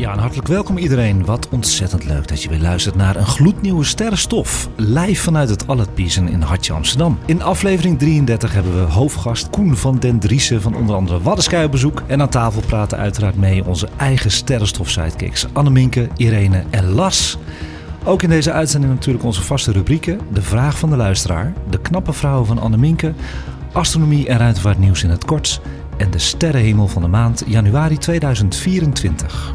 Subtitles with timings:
[0.00, 1.24] Ja, en hartelijk welkom iedereen.
[1.24, 4.68] Wat ontzettend leuk dat je weer luistert naar een gloednieuwe sterrenstof.
[4.76, 7.18] Live vanuit het Allet Piesen in Hartje Amsterdam.
[7.26, 11.70] In aflevering 33 hebben we hoofdgast Koen van den Driessen van onder andere Waddensky op
[11.70, 12.02] bezoek.
[12.06, 17.38] En aan tafel praten uiteraard mee onze eigen sterrenstof-sidekicks Anneminke, Irene en Las.
[18.04, 20.20] Ook in deze uitzending natuurlijk onze vaste rubrieken.
[20.32, 23.12] De vraag van de luisteraar, de knappe vrouwen van Anneminke,
[23.72, 25.60] astronomie en ruimtevaartnieuws in het kort
[25.96, 29.54] en de sterrenhemel van de maand januari 2024.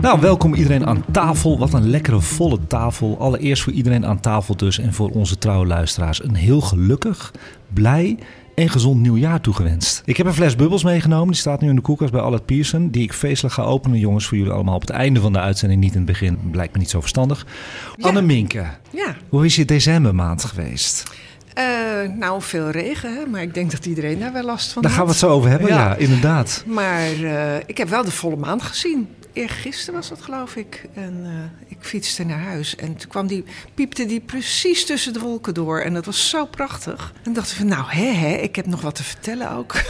[0.00, 1.58] Nou, welkom iedereen aan tafel.
[1.58, 3.16] Wat een lekkere volle tafel.
[3.18, 7.32] Allereerst voor iedereen aan tafel dus en voor onze trouwe luisteraars een heel gelukkig,
[7.68, 8.18] blij
[8.54, 10.02] en gezond nieuwjaar toegewenst.
[10.04, 11.26] Ik heb een fles bubbels meegenomen.
[11.26, 12.90] Die staat nu in de koelkast bij Allet Pearson.
[12.90, 15.80] Die ik feestelijk ga openen, jongens, voor jullie allemaal op het einde van de uitzending.
[15.80, 17.46] Niet in het begin, blijkt me niet zo verstandig.
[18.00, 21.02] Anne Minke, Ja, hoe is je decembermaand geweest?
[21.54, 21.64] eh,
[22.18, 23.26] nou veel regen, hè?
[23.26, 25.50] maar ik denk dat iedereen daar wel last van Daar gaan we het zo over
[25.50, 25.94] hebben, ja, Ja.
[25.96, 26.64] inderdaad.
[26.66, 29.08] Maar eh, ik heb wel de volle maan gezien.
[29.32, 30.84] Eergisteren was dat, geloof ik.
[30.94, 32.76] En eh, ik fietste naar huis.
[32.76, 35.80] En toen kwam die, piepte die precies tussen de wolken door.
[35.80, 37.12] En dat was zo prachtig.
[37.22, 39.74] En dachten we, nou hè, hè, ik heb nog wat te vertellen ook.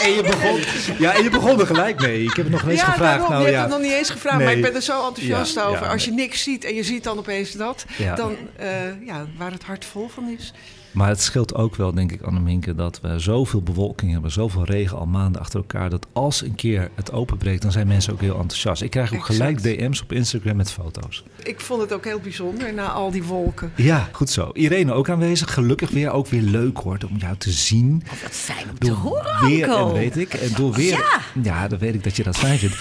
[0.00, 0.60] En je begon,
[0.98, 2.22] ja, en je begon er gelijk mee.
[2.22, 3.18] Ik heb het nog niet eens ja, gevraagd.
[3.18, 3.58] daarom, nou, je ja.
[3.58, 5.88] hebt het nog niet eens gevraagd, maar ik ben er zo enthousiast Ja, over.
[5.88, 7.84] Als je niks ziet en je ziet dan opeens dat,
[8.16, 10.52] dan eh, ja, waar het hart vol van is.
[10.94, 14.98] Maar het scheelt ook wel, denk ik, Anneminke, dat we zoveel bewolking hebben, zoveel regen
[14.98, 18.38] al maanden achter elkaar, dat als een keer het openbreekt, dan zijn mensen ook heel
[18.38, 18.82] enthousiast.
[18.82, 19.36] Ik krijg ook Exact.
[19.36, 21.24] gelijk DM's op Instagram met foto's.
[21.42, 23.72] Ik vond het ook heel bijzonder na al die wolken.
[23.76, 24.50] Ja, goed zo.
[24.52, 25.52] Irene ook aanwezig.
[25.54, 28.02] Gelukkig weer, ook weer leuk hoor, om jou te zien.
[28.22, 31.20] Wat fijn om te Door horen, weer, en weet ik, en door weer, ja.
[31.42, 31.68] Ja.
[31.68, 32.76] dan weet ik dat je dat fijn vindt.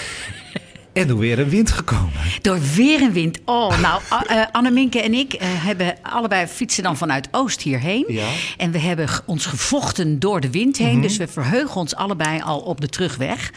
[0.93, 2.11] En door weer een wind gekomen.
[2.41, 3.39] Door weer en wind.
[3.45, 8.05] Oh, nou, A- eh, Anneminke en ik eh, hebben allebei fietsen dan vanuit Oost hierheen.
[8.07, 8.27] Ja.
[8.57, 11.01] En we hebben ons gevochten door de wind heen.
[11.01, 13.51] Dus we verheugen ons allebei al op de terugweg.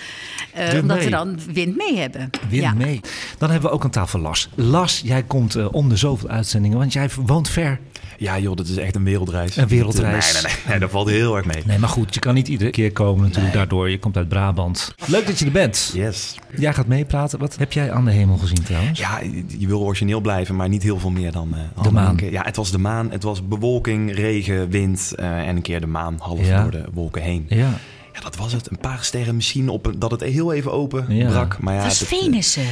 [0.53, 1.05] Eh, omdat mee.
[1.05, 2.31] we dan wind mee hebben.
[2.49, 2.73] Wind ja.
[2.75, 3.01] mee.
[3.39, 4.49] Dan hebben we ook aan tafel Las.
[4.55, 7.79] Las, jij komt om de zoveel uitzendingen, want jij woont ver.
[8.19, 9.57] Ja, joh, dat is echt een wereldreis.
[9.57, 10.33] Een wereldreis.
[10.33, 11.63] Nee, nee, nee, nee, dat valt heel erg mee.
[11.67, 13.91] Nee, maar goed, je kan niet iedere keer komen natuurlijk daardoor.
[13.91, 14.95] Je komt uit Brabant.
[15.07, 15.91] Leuk dat je er bent.
[15.95, 16.35] Yes.
[16.57, 17.39] Jij gaat meepraten.
[17.39, 18.99] Wat heb jij aan de hemel gezien trouwens?
[18.99, 19.21] Ja,
[19.59, 21.55] je wil origineel blijven, maar niet heel veel meer dan...
[21.55, 22.19] eh, De maan.
[22.31, 23.11] Ja, het was de maan.
[23.11, 26.63] Het was bewolking, regen, wind eh, en een keer de maan half Ja.
[26.63, 27.47] door de wolken heen.
[27.49, 27.79] Ja.
[28.13, 28.71] Ja, dat was het.
[28.71, 31.29] Een paar sterren misschien op een- dat het heel even open Ja.
[31.29, 31.57] brak.
[31.61, 32.57] Maar ja, Het was Venus.
[32.57, 32.65] eh.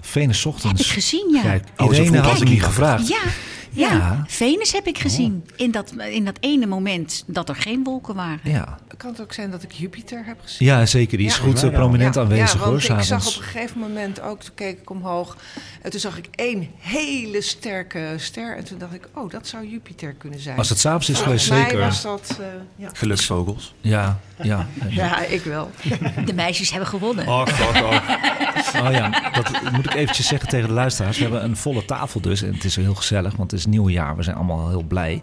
[0.00, 0.78] Venus ochtends.
[0.80, 1.40] Heb ik gezien, ja.
[1.42, 2.62] Kijk, Oh, Irene had was ik niet.
[2.62, 3.08] gevraagd.
[3.08, 3.20] Ja,
[3.74, 3.92] ja.
[3.92, 4.24] Ja.
[4.26, 5.44] Venus heb ik gezien.
[5.56, 8.40] In, dat, in dat ene moment dat er geen wolken waren.
[8.42, 8.78] Ja.
[8.96, 10.66] Kan het ook zijn dat ik Jupiter heb gezien?
[10.68, 11.18] ja, zeker.
[11.18, 11.42] Die is Ja.
[11.42, 14.20] goed eh, Ja, prominent Ja, aanwezig ja, hoor, want ik zag op een gegeven moment
[14.20, 15.36] ook, toen keek ik omhoog...
[15.82, 18.56] en toen zag ik één hele sterke ster.
[18.56, 20.58] En toen dacht ik, oh, dat zou Jupiter kunnen zijn.
[20.58, 21.86] Als het s'avonds is geweest, Volgens mij zeker.
[21.86, 22.36] was dat...
[22.40, 22.46] eh,
[22.76, 22.88] ja.
[22.92, 23.74] Geluksvogels.
[23.80, 24.66] Ja, ja.
[24.88, 25.70] ja, ik wel.
[26.24, 27.26] De meisjes hebben gewonnen.
[27.28, 27.60] Oh, off.
[28.80, 31.16] Oh ja, dat moet ik eventjes zeggen tegen de luisteraars.
[31.16, 32.42] We hebben een volle tafel dus.
[32.42, 34.16] En het is heel gezellig, want het is nieuw jaar.
[34.16, 35.20] We zijn allemaal heel blij.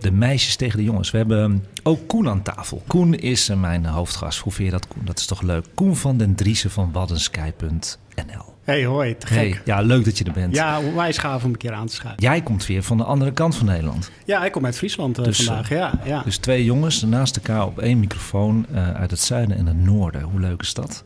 [0.00, 1.10] De meisjes tegen de jongens.
[1.10, 2.82] We hebben ook Koen aan tafel.
[2.86, 4.38] Koen is eh, mijn hoofdgast.
[4.38, 5.02] Hoe vind je dat, Koen?
[5.04, 5.66] Dat is toch leuk?
[5.74, 8.44] Koen van den Driessen van waddensky.nl.
[8.64, 9.36] Hey, hoi, te gek.
[9.36, 10.54] Hey, ja, leuk dat je er bent.
[10.54, 12.22] Ja, onwijs gaaf om een keer aan te schuiven.
[12.22, 14.10] Jij komt weer van de andere kant van Nederland.
[14.24, 15.68] Ja, ik kom uit Friesland eh, Dus, vandaag.
[15.68, 16.22] Ja, ja.
[16.22, 20.22] Dus twee jongens naast elkaar op één microfoon eh, uit het zuiden en het noorden.
[20.22, 21.04] Hoe leuk is dat?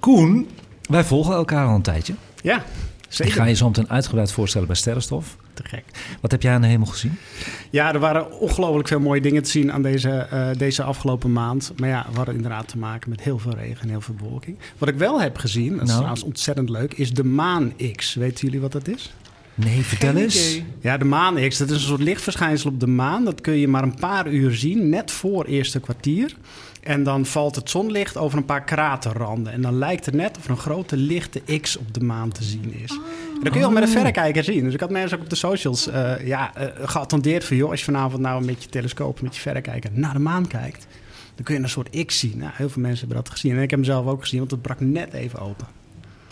[0.00, 0.48] Koen,
[0.82, 2.14] wij volgen elkaar al een tijdje.
[2.42, 2.62] ja Ik
[3.08, 3.32] zeker.
[3.32, 5.36] ga je zo meteen uitgebreid voorstellen bij Sterrenstof.
[5.56, 5.84] Te gek.
[6.20, 7.18] Wat heb jij aan de hemel gezien?
[7.70, 11.72] Ja, er waren ongelooflijk veel mooie dingen te zien aan deze, eh, deze afgelopen maand.
[11.76, 14.56] Maar ja, we hadden inderdaad te maken met heel veel regen en heel veel bewolking.
[14.78, 15.96] Wat ik wel heb gezien, dat is Nou?
[15.96, 18.14] trouwens ontzettend leuk, is de Maan X.
[18.14, 19.14] Weten jullie wat dat is?
[19.54, 20.50] Nee, vertel Geen eens.
[20.50, 20.64] idee.
[20.80, 23.24] Ja, de maan X, dat is een soort lichtverschijnsel op de maan.
[23.24, 26.34] Dat kun je maar een paar uur zien, net voor eerste kwartier.
[26.86, 29.52] En dan valt het zonlicht over een paar kraterranden.
[29.52, 32.44] En dan lijkt het net of er een grote lichte X op de maan te
[32.44, 32.90] zien is.
[32.90, 34.64] En dat kun je ook met een verrekijker zien.
[34.64, 37.56] Dus ik had mensen ook op de socials eh, ja, eh, geattendeerd van...
[37.56, 40.86] joh, als je vanavond nou met je telescoop, met je verrekijker naar de maan kijkt...
[41.34, 42.38] dan kun je een soort X zien.
[42.38, 43.56] Nou, heel veel mensen hebben dat gezien.
[43.56, 45.66] En ik heb hem zelf ook gezien, want het brak net even open.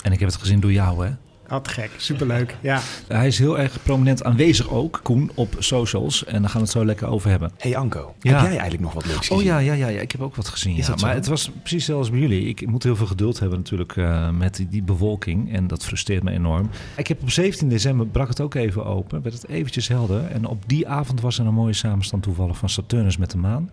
[0.02, 1.12] En ik heb het gezien door jou, hè?
[1.50, 1.90] Oh, te gek.
[1.96, 2.56] Superleuk.
[2.60, 2.80] Ja.
[3.08, 6.24] Hij is heel erg prominent aanwezig ook, Koen, op socials.
[6.24, 7.50] En daar gaan we het zo lekker over hebben.
[7.58, 8.30] hey Anko, Ja.
[8.30, 9.36] heb jij eigenlijk nog wat leuks gezien?
[9.36, 10.74] Oh ja, ja, ja, ja, ik heb ook wat gezien.
[10.76, 10.82] Ja.
[10.82, 10.94] zo?
[11.00, 12.46] Maar het was precies zoals bij jullie.
[12.46, 15.52] Ik moet heel veel geduld hebben natuurlijk eh, met die, die bewolking.
[15.52, 16.70] En dat frustreert me enorm.
[16.96, 19.22] Ik heb op 17 december brak het ook even open.
[19.22, 20.24] Werd het eventjes helder.
[20.26, 23.70] En op die avond was er een mooie samenstand toevallig van Saturnus met de maan.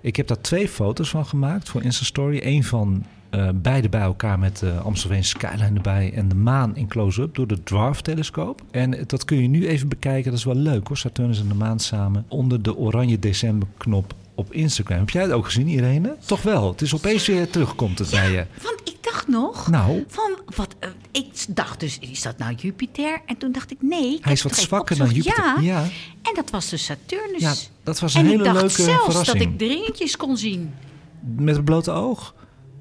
[0.00, 2.40] Ik heb daar twee foto's van gemaakt voor Instastory.
[2.42, 6.88] Eén van eh, beide bij elkaar met de Amstelveen skyline erbij en de maan in
[6.88, 8.62] close-up door de Dwarf-telescoop.
[8.70, 10.30] En dat kun je nu even bekijken.
[10.30, 14.52] Dat is wel leuk hoor, Saturnus en de maan samen onder de oranje decemberknop op
[14.52, 14.98] Instagram.
[14.98, 16.16] Heb jij het ook gezien, Irene?
[16.24, 16.70] Toch wel.
[16.70, 18.46] Het is opeens weer terugkomt het bij je.
[18.62, 19.70] Want ik dacht nog...
[19.70, 23.20] Nou, Van wat, eh, ik dacht dus, is dat nou Jupiter?
[23.26, 24.14] En toen dacht ik, nee.
[24.14, 25.10] ik hij is wat zwakker dan.
[25.10, 25.44] Jupiter.
[25.44, 25.82] Ja, ja.
[26.22, 27.40] en dat was dus Saturnus.
[27.40, 29.38] Ja, dat was een en hele ik dacht leuke zelfs verrassing.
[29.38, 30.74] dat ik de ringetjes kon zien.
[31.36, 32.34] Met het blote oog.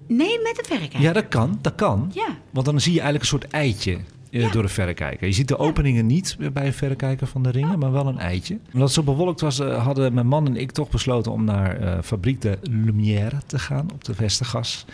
[0.07, 1.01] Nee, met het verrekijker.
[1.01, 1.57] Ja, dat kan.
[1.61, 2.11] Dat kan.
[2.13, 2.27] Ja.
[2.51, 3.97] Want dan zie je eigenlijk een soort eitje
[4.31, 4.51] eh, Ja.
[4.51, 5.27] door de verrekijker.
[5.27, 8.57] Je ziet de openingen niet bij een verrekijker van de ringen, maar wel een eitje.
[8.65, 11.77] Omdat het zo bewolkt was, eh, hadden mijn man en ik toch besloten om naar
[11.79, 14.85] eh Fabriek de Lumière te gaan op de Westergas.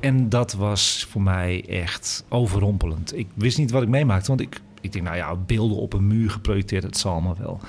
[0.00, 3.16] En dat was voor mij echt overrompelend.
[3.18, 6.06] Ik wist niet wat ik meemaakte, want ik, ik denk, nou ja, beelden op een
[6.06, 7.60] muur geprojecteerd, het zal maar wel.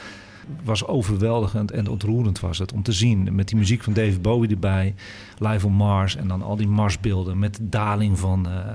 [0.55, 3.35] Het was overweldigend en ontroerend was het om te zien.
[3.35, 4.95] Met die muziek van David Bowie erbij,
[5.37, 8.73] Live on Mars en dan al die Marsbeelden met de daling van, eh,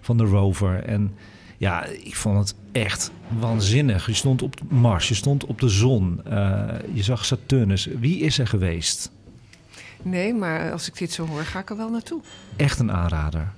[0.00, 0.84] van de rover.
[0.84, 1.14] En
[1.56, 4.06] ja, ik vond het echt waanzinnig.
[4.06, 7.88] Je stond op Mars, je stond op de zon, eh, je zag Saturnus.
[8.00, 9.10] Wie is er geweest?
[10.02, 12.20] Nee, maar als ik dit zo hoor, ga ik er wel naartoe.
[12.56, 13.52] Echt een aanrader.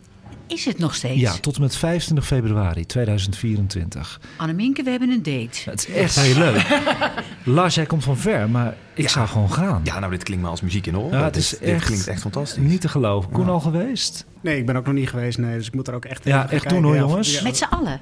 [0.46, 1.20] Is het nog steeds?
[1.20, 4.20] Ja, tot en met 25 februari 2024.
[4.36, 5.70] Anneminke, we hebben een date.
[5.70, 6.66] Het is echt heel leuk.
[7.56, 9.80] Lars, jij komt van ver, maar ik zou gewoon gaan.
[9.84, 11.18] Ja, nou, dit klinkt maar als muziek in de oren.
[11.18, 12.62] Ja, het Dit- is dit, echt klinkt echt fantastisch.
[12.62, 13.30] Niet te geloven.
[13.30, 13.50] Koen Ja.
[13.50, 14.24] al geweest?
[14.40, 15.56] Nee, ik ben ook nog niet geweest, nee.
[15.56, 16.68] Dus ik moet er ook echt Ja, echt kijken.
[16.68, 17.32] doen hoor, Ja, jongens.
[17.34, 17.42] ja.
[17.42, 18.00] Met z'n allen.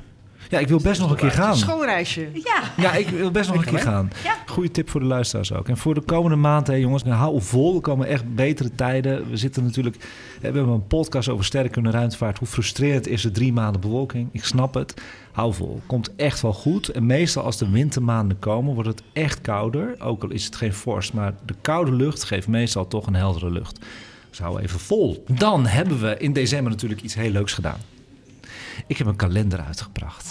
[0.52, 1.56] Ja, ik wil best nog een keer gaan.
[1.56, 2.28] Schoolreisje.
[2.32, 2.62] Ja.
[2.76, 4.10] Ja, ik wil best nog een keer gaan.
[4.24, 4.36] Ja.
[4.46, 5.68] Goeie tip voor de luisteraars ook.
[5.68, 7.74] En voor de komende maand, hè, jongens, nou, hou vol.
[7.74, 9.30] Er komen echt betere tijden.
[9.30, 9.96] We zitten natuurlijk,
[10.40, 12.38] we hebben een podcast over sterke ruimtevaart.
[12.38, 14.28] Hoe frustrerend is er drie maanden bewolking?
[14.32, 14.94] Ik snap het.
[15.32, 15.80] Hou vol.
[15.86, 16.88] Komt echt wel goed.
[16.88, 19.94] En meestal als de wintermaanden komen, wordt het echt kouder.
[19.98, 23.50] Ook al is het geen vorst, maar de koude lucht geeft meestal toch een heldere
[23.50, 23.78] lucht.
[24.30, 25.24] Dus hou even vol.
[25.28, 27.78] Dan hebben we in december natuurlijk iets heel leuks gedaan.
[28.86, 30.26] Ik heb een kalender uitgebracht.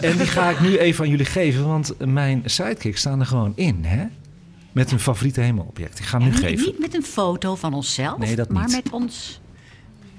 [0.00, 3.52] En die ga ik nu even aan jullie geven, want mijn sidekicks staan er gewoon
[3.56, 4.04] in, hè?
[4.72, 5.98] Met hun favoriete hemelobject.
[5.98, 6.64] Ik ga hem nu En niet, geven.
[6.66, 8.74] niet met een foto van onszelf, Nee, dat maar niet.
[8.84, 9.40] met ons.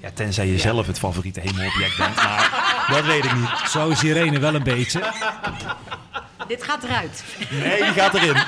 [0.00, 2.16] Ja, tenzij je zelf het favoriete hemelobject bent.
[2.16, 3.50] Maar dat weet ik niet.
[3.68, 5.12] Zo is Irene wel een beetje.
[6.48, 7.24] Dit gaat eruit.
[7.50, 8.36] Nee, die gaat erin.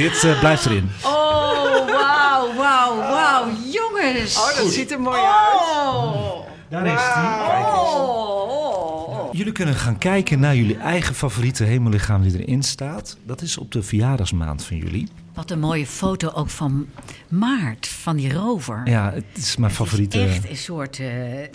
[0.00, 0.90] Dit eh, blijft erin.
[1.02, 3.46] Oh, wauw, wauw, wauw.
[3.72, 4.36] Jongens.
[4.36, 5.60] Oh, dat ziet er mooi uit.
[5.60, 6.38] Oh.
[6.68, 7.64] Daar is die.
[7.66, 9.32] Oh.
[9.32, 13.16] Jullie kunnen gaan kijken naar jullie eigen favoriete hemellichaam die erin staat.
[13.26, 15.08] Dat is op de verjaardagsmaand van jullie.
[15.34, 16.86] Wat een mooie foto ook van
[17.28, 18.80] Maart, van die rover.
[18.84, 20.18] Ja, het is mijn favoriete.
[20.22, 21.06] Is echt een soort eh,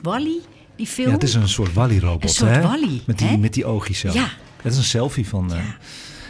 [0.02, 0.40] Wally,
[0.75, 1.08] die film.
[1.08, 2.62] Ja, het is een soort Wally-robot, Een soort hè?
[2.62, 3.38] Wally, met die, hè?
[3.38, 4.10] met die oogjes zo.
[4.14, 4.28] Ja.
[4.62, 5.54] Het is een selfie van...
[5.54, 5.60] eh,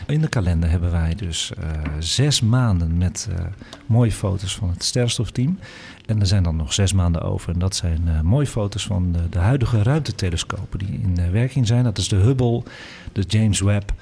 [0.07, 1.69] In de kalender hebben wij dus eh,
[1.99, 3.45] zes maanden met eh,
[3.85, 5.59] mooie foto's van het sterrenstofteam.
[6.05, 7.53] En er zijn dan nog zes maanden over.
[7.53, 11.83] En dat zijn eh, mooie foto's van de, de huidige ruimtetelescopen die in werking zijn.
[11.83, 12.63] Dat is de Hubble,
[13.11, 13.93] de James Webb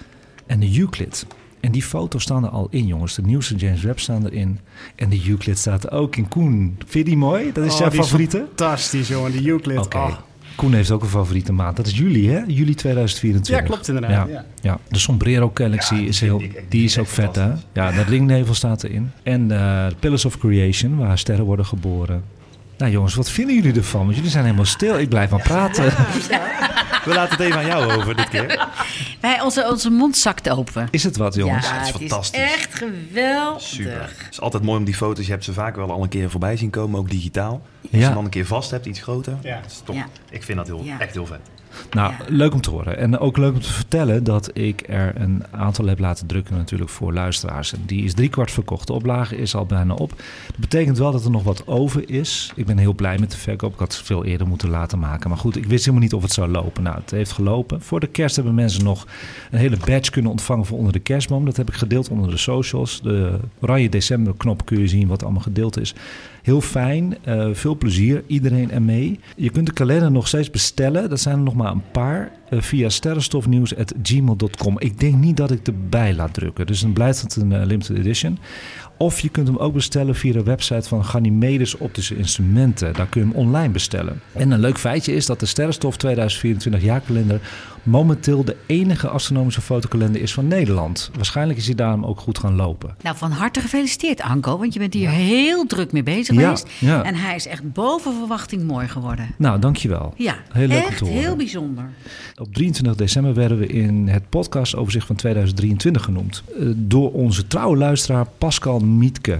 [0.45, 1.25] en de Euclid.
[1.59, 3.15] En die foto's staan er al in, jongens.
[3.15, 4.59] De nieuwste James Webb staan erin.
[4.95, 6.27] En de Euclid staat er ook in.
[6.27, 7.51] Koen, vind je die mooi?
[7.51, 8.45] Dat is Oh, jouw favoriete?
[8.47, 9.31] Fantastisch, jongen.
[9.31, 9.77] Die Euclid.
[9.77, 9.97] Oké.
[9.97, 10.17] Oh.
[10.55, 11.77] Koen heeft ook een favoriete maand.
[11.77, 12.43] Dat is juli, hè?
[12.47, 13.55] Juli 2024.
[13.55, 14.45] Ja, klopt inderdaad, Ja, ja.
[14.61, 14.79] ja.
[14.89, 17.51] de Sombrero Galaxy is heel, die is ook vet, hè?
[17.73, 19.11] Ja, dat ringnevel staat erin.
[19.23, 22.23] En eh, de Pillars of Creation, waar sterren worden geboren.
[22.77, 24.03] Nou jongens, wat vinden jullie ervan?
[24.03, 24.99] Want jullie zijn helemaal stil.
[24.99, 25.83] Ik blijf maar praten.
[27.03, 28.67] We laten het even aan jou over dit keer.
[29.21, 30.87] Wij, onze, onze mond zakt open.
[30.91, 31.67] Is het wat, jongens?
[31.67, 32.39] Ja, het is het is fantastisch.
[32.41, 33.61] echt geweldig.
[33.61, 34.01] Super.
[34.01, 35.25] Het is altijd mooi om die foto's.
[35.25, 37.51] Je hebt ze vaak wel al een keer voorbij zien komen, ook digitaal.
[37.81, 37.97] Als Ja.
[37.97, 39.37] je hem dan een keer vast hebt, iets groter.
[39.41, 39.59] Ja.
[39.61, 40.05] Dat is toch, Ja.
[40.29, 40.99] Ik vind dat heel, Ja.
[40.99, 41.39] echt heel vet.
[41.91, 42.17] Nou, Ja.
[42.27, 42.97] leuk om te horen.
[42.97, 46.89] En ook leuk om te vertellen dat ik er een aantal heb laten drukken natuurlijk
[46.89, 47.73] voor luisteraars.
[47.73, 48.87] En die is driekwart verkocht.
[48.87, 50.09] De oplage is al bijna op.
[50.47, 52.51] Dat betekent wel dat er nog wat over is.
[52.55, 53.73] Ik ben heel blij met de verkoop.
[53.73, 55.29] Ik had het veel eerder moeten laten maken.
[55.29, 56.83] Maar goed, ik wist helemaal niet of het zou lopen.
[56.83, 57.81] Nou, het heeft gelopen.
[57.81, 59.07] Voor de kerst hebben mensen nog
[59.51, 61.45] een hele badge kunnen ontvangen voor onder de kerstboom.
[61.45, 63.01] Dat heb ik gedeeld onder de socials.
[63.01, 65.93] De oranje december knop kun je zien wat allemaal gedeeld is.
[66.43, 69.19] Heel fijn, eh, veel plezier, iedereen ermee.
[69.35, 71.09] Je kunt de kalender nog steeds bestellen.
[71.09, 72.31] Dat zijn er nog maar een paar.
[72.49, 74.79] eh, via sterrenstofnieuws.gmail.com.
[74.79, 76.65] Ik denk niet dat ik erbij laat drukken.
[76.65, 78.39] Dus dan blijft het een eh, limited edition.
[79.03, 82.93] Of je kunt hem ook bestellen via de website van Ganymedes Optische Instrumenten.
[82.93, 84.21] Daar kun je hem online bestellen.
[84.33, 87.39] En een leuk feitje is dat de Sterrenstof 2024 jaarkalender
[87.83, 91.11] momenteel de enige astronomische fotokalender is van Nederland.
[91.15, 92.95] Waarschijnlijk is hij daarom ook goed gaan lopen.
[93.01, 94.57] Nou, van harte gefeliciteerd, Anko.
[94.57, 96.67] Want je bent hier heel druk mee bezig Ja, geweest.
[96.79, 97.03] ja.
[97.03, 99.35] En hij is echt boven verwachting mooi geworden.
[99.37, 100.13] Nou, dankjewel.
[100.17, 101.89] Ja, Heel leuk echt heel bijzonder.
[102.39, 106.43] Op 23 december werden we in het podcastoverzicht van 2023 genoemd.
[106.59, 109.39] eh, Door onze trouwe luisteraar Pascal Mietke.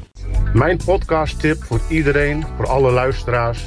[0.54, 3.66] Mijn podcasttip voor iedereen, voor alle luisteraars,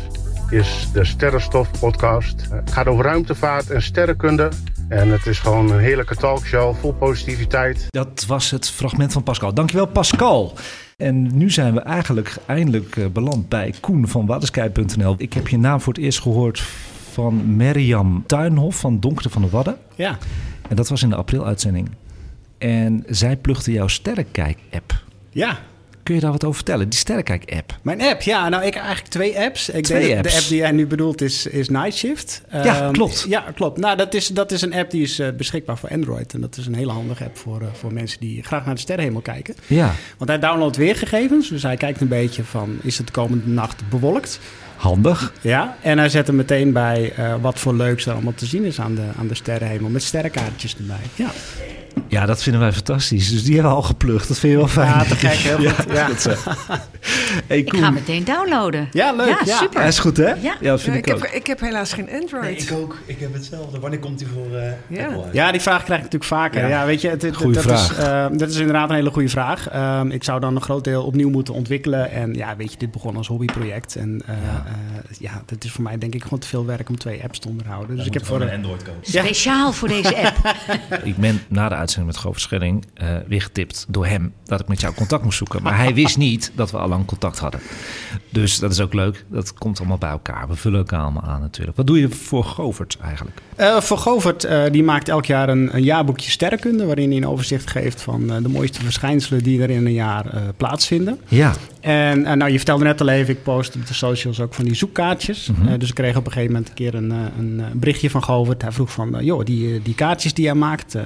[0.50, 2.46] is de Sterrenstof podcast.
[2.50, 4.48] Het gaat over ruimtevaart en sterrenkunde.
[4.88, 7.86] En het is gewoon een heerlijke talkshow vol positiviteit.
[7.88, 9.54] Dat was het fragment van Pascal.
[9.54, 10.54] Dankjewel Pascal.
[10.96, 15.14] En nu zijn we eigenlijk eindelijk eh, beland bij Koen van Waddensky.nl.
[15.18, 16.60] Ik heb je naam voor het eerst gehoord
[17.12, 19.76] van Merjam Tuinhof van Donkere van de Wadden.
[19.94, 20.18] Ja.
[20.68, 21.90] En dat was in de april-uitzending.
[22.58, 25.02] En zij plugde jouw Sterrenkijk-app.
[25.30, 25.58] Ja.
[26.06, 26.88] Kun je daar wat over vertellen?
[26.88, 27.78] Die Sterrenkijk-app.
[27.82, 28.48] Mijn app, ja.
[28.48, 29.68] Nou, ik heb eigenlijk twee apps.
[29.68, 30.32] Ik Twee denk apps.
[30.32, 32.42] De app die jij nu bedoelt is, is Night Shift.
[32.52, 33.24] Ja, Ehm, klopt.
[33.28, 33.78] Ja, klopt.
[33.78, 36.34] Nou, dat is, dat is een app die is eh, beschikbaar voor Android.
[36.34, 38.80] En dat is een hele handige app voor, eh, voor mensen die graag naar de
[38.80, 39.54] sterrenhemel kijken.
[39.66, 41.48] Ja, Want hij downloadt weergegevens.
[41.48, 44.40] Dus hij kijkt een beetje van, is het de komende nacht bewolkt?
[44.76, 45.32] handig.
[45.40, 48.64] Ja, en hij zet er meteen bij eh, wat voor leuks er allemaal te zien
[48.64, 49.90] is aan de, aan de sterrenhemel.
[49.90, 50.96] Met sterrenkaartjes erbij.
[51.14, 51.30] Ja,
[52.08, 53.30] Ja, dat vinden wij fantastisch.
[53.30, 54.28] Dus die hebben we al geplukt.
[54.28, 54.88] Dat vind je wel fijn.
[54.88, 55.30] ja te gek.
[55.32, 55.92] Heel goed.
[55.92, 56.06] Ja.
[56.06, 56.32] goed zo.
[57.46, 58.88] Hey, Ik ga meteen downloaden.
[58.92, 59.56] Ja, leuk, Ja, ja.
[59.56, 59.80] super.
[59.80, 60.28] Ja, is goed hè?
[60.32, 60.54] Ja.
[60.60, 61.22] dat vind Ja, ik, ik, ook.
[61.22, 62.72] heb, ik heb helaas geen Android.
[62.72, 62.96] ook.
[63.06, 63.78] Ik heb hetzelfde.
[63.78, 65.04] Wanneer komt hij voor eh Ja.
[65.06, 65.32] Apple uit?
[65.34, 66.60] Ja, die vraag krijg ik natuurlijk vaker.
[66.60, 66.86] Ja, Ja.
[66.86, 67.90] weet je, het, het- Goeie dat, vraag.
[67.90, 69.68] Is, eh, dat is inderdaad een hele goede vraag.
[69.68, 72.10] Ehm, ik zou dan een groot deel opnieuw moeten ontwikkelen.
[72.10, 73.96] En ja, weet je, dit begon als hobbyproject.
[73.96, 74.64] En eh, ja.
[75.18, 77.48] ja, dat is voor mij denk ik gewoon te veel werk om twee apps te
[77.48, 77.96] onderhouden.
[77.96, 78.52] Dus ik heb voor een de...
[78.54, 79.00] Android komen.
[79.02, 79.22] Ja.
[79.22, 80.36] Speciaal voor deze app.
[81.04, 84.68] Ik ben na de uitzending met Govert Schelling eh, weer getipt door hem dat ik
[84.68, 85.62] met jou contact moest zoeken.
[85.62, 87.60] Maar hij wist niet dat we al lang contact hadden.
[88.30, 89.24] Dus dat is ook leuk.
[89.28, 90.48] Dat komt allemaal bij elkaar.
[90.48, 91.76] We vullen elkaar allemaal aan natuurlijk.
[91.76, 93.40] Wat doe je voor Govert eigenlijk?
[93.56, 96.84] Eh, voor Govert, eh, die maakt elk jaar een, een jaarboekje sterrenkunde...
[96.84, 99.42] waarin hij een overzicht geeft van de mooiste verschijnselen...
[99.42, 100.26] die er in een jaar
[100.56, 101.20] plaatsvinden.
[101.28, 101.52] Ja,
[101.86, 104.64] En eh, nou, je vertelde net al even, ik post op de socials ook van
[104.64, 105.50] die zoekkaartjes.
[105.50, 105.68] Mhm.
[105.68, 108.10] Eh, dus ik kreeg op een gegeven moment een keer een, eh, een eh, berichtje
[108.10, 108.62] van Govert.
[108.62, 110.96] Hij vroeg van, joh, die, die kaartjes die jij maakt,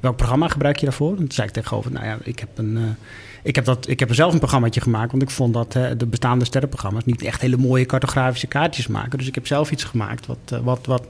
[0.00, 1.10] welk programma gebruik je daarvoor?
[1.10, 2.96] En toen zei ik tegen Govert, nou ja, ik heb een...
[3.42, 6.06] ik heb, dat, ik heb er zelf een programmaatje gemaakt, want ik vond dat de
[6.06, 9.18] bestaande sterrenprogramma's niet echt hele mooie cartografische kaartjes maken.
[9.18, 11.06] Dus ik heb zelf iets gemaakt wat, wat, wat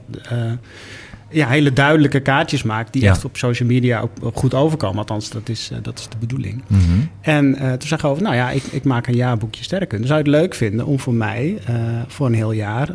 [1.31, 3.09] ja, hele duidelijke kaartjes maakt, die Ja.
[3.09, 4.97] echt op social media ook, ook goed overkomen.
[4.97, 6.63] Althans, dat is, eh, dat is de bedoeling.
[6.67, 6.81] Mhm.
[7.21, 10.07] En eh, toen zei over, nou ja, ik, ik maak een jaarboekje sterrenkunde.
[10.07, 11.75] Zou je het leuk vinden om voor mij eh,
[12.07, 12.87] voor een heel jaar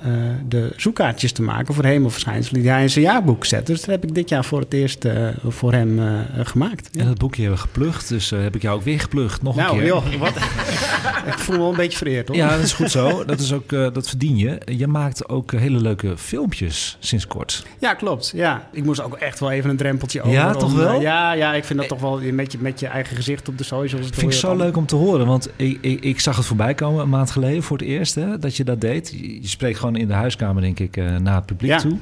[0.48, 3.66] de zoekkaartjes te maken voor hemelverschijnselen die hij in zijn jaarboek zet.
[3.66, 5.06] Dus dat heb ik dit jaar voor het eerst
[5.48, 6.00] voor hem
[6.42, 6.96] gemaakt.
[6.98, 8.08] en dat boekje hebben we geplucht.
[8.08, 9.42] Dus heb ik jou ook weer geplucht.
[9.42, 9.86] Nog een Nou, keer.
[9.86, 10.36] joh, wat?
[11.32, 12.36] ik voel me wel een beetje vereerd hoor.
[12.36, 13.24] Ja, dat is goed zo.
[13.24, 14.58] Dat, is ook, dat verdien je.
[14.76, 17.66] Je maakt ook hele leuke filmpjes sinds kort.
[17.80, 18.23] Ja, klopt.
[18.30, 18.68] Ja.
[18.72, 20.32] Ik moest ook echt wel even een drempeltje over.
[20.32, 21.00] Ja, om, toch eh, wel?
[21.00, 23.64] ja, ja, ik vind dat toch wel met je, met je eigen gezicht op de
[23.64, 24.06] socials.
[24.06, 25.26] Dat vind ik zo leuk om te horen.
[25.26, 28.14] Want ik, ik, ik zag het voorbij komen een maand geleden voor het eerst.
[28.14, 29.10] Hè, dat je dat deed.
[29.10, 31.78] Je, je spreekt gewoon in de huiskamer, denk ik, eh, naar het publiek Ja.
[31.78, 31.98] toe.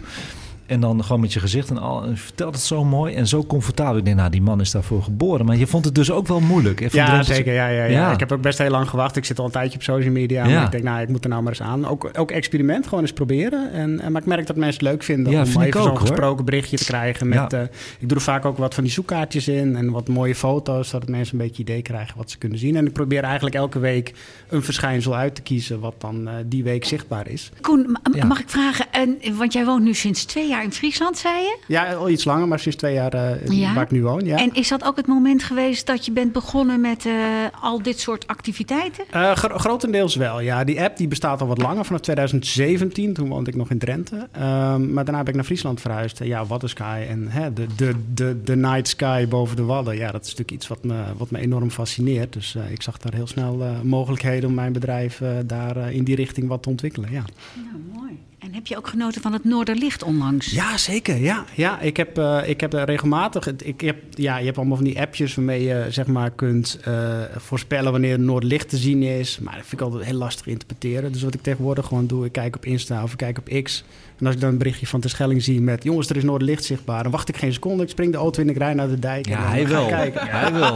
[0.66, 2.02] En dan gewoon met je gezicht en al.
[2.02, 3.96] En je vertelt het zo mooi en zo comfortabel.
[3.96, 5.46] Ik denk, nou, die man is daarvoor geboren.
[5.46, 6.80] Maar je vond het dus ook wel moeilijk.
[6.80, 7.52] Even Ja, zeker.
[7.54, 7.90] Ja, ja, ja.
[7.90, 8.12] Ja.
[8.12, 9.16] Ik heb ook best heel lang gewacht.
[9.16, 10.46] Ik zit al een tijdje op social media.
[10.46, 10.54] Ja.
[10.54, 11.86] Maar ik denk, nou, ik moet er nou maar eens aan.
[11.86, 13.72] Ook, ook experiment, gewoon eens proberen.
[13.72, 15.98] En, en, maar ik merk dat mensen het leuk vinden Ja, om vind even zo'n
[15.98, 17.28] gesproken berichtje te krijgen.
[17.28, 17.48] Met, Ja.
[17.58, 17.62] eh,
[17.98, 19.76] ik doe er vaak ook wat van die zoekkaartjes in.
[19.76, 22.76] En wat mooie foto's, zodat mensen een beetje idee krijgen wat ze kunnen zien.
[22.76, 24.14] En ik probeer eigenlijk elke week
[24.48, 25.80] een verschijnsel uit te kiezen...
[25.80, 27.50] wat dan eh, die week zichtbaar is.
[27.60, 31.34] Koen, mag ik vragen, en, want jij woont nu sinds twee jaar in Friesland, zei
[31.40, 31.58] je?
[31.66, 33.74] Ja, al iets langer, maar sinds twee jaar Ja.
[33.74, 34.24] waar ik nu woon.
[34.24, 34.36] Ja.
[34.38, 37.12] En is dat ook het moment geweest dat je bent begonnen met eh,
[37.60, 39.04] al dit soort activiteiten?
[39.34, 40.64] Gro- grotendeels wel, ja.
[40.64, 43.12] Die app die bestaat al wat langer, vanaf 2017.
[43.14, 44.28] Toen woonde ik nog in Drenthe.
[44.32, 46.18] Ehm, maar daarna ben ik naar Friesland verhuisd.
[46.24, 46.70] Ja, Wadden
[47.08, 49.96] en hè, de, de, de, de night sky boven de Wadden.
[49.96, 52.32] Ja, dat is natuurlijk iets wat me, wat me enorm fascineert.
[52.32, 56.62] Dus ik zag daar heel snel mogelijkheden om mijn bedrijf daar in die richting wat
[56.62, 57.22] te ontwikkelen, ja.
[57.54, 58.18] Nou, mooi.
[58.42, 60.50] En heb je ook genoten van het Noorderlicht onlangs?
[60.50, 61.16] Ja, zeker.
[61.16, 63.46] Ja, ja ik, heb, uh, ik heb regelmatig.
[63.46, 67.20] Ik heb, ja, je hebt allemaal van die appjes waarmee je zeg maar, kunt uh,
[67.36, 69.38] voorspellen wanneer het Noorderlicht te zien is.
[69.38, 71.12] Maar dat vind ik altijd heel lastig interpreteren.
[71.12, 73.84] Dus wat ik tegenwoordig gewoon doe, ik kijk op Insta of ik kijk op X.
[74.22, 75.82] En als ik dan een berichtje van de Schelling zie met...
[75.82, 77.02] jongens, er is Noorderlicht zichtbaar.
[77.02, 77.82] Dan wacht ik geen seconde.
[77.82, 79.26] Ik spring de auto in, ik rij naar de dijk.
[79.28, 79.86] Ja, hij wil.
[79.86, 80.26] Kijken.
[80.28, 80.72] Hij wil.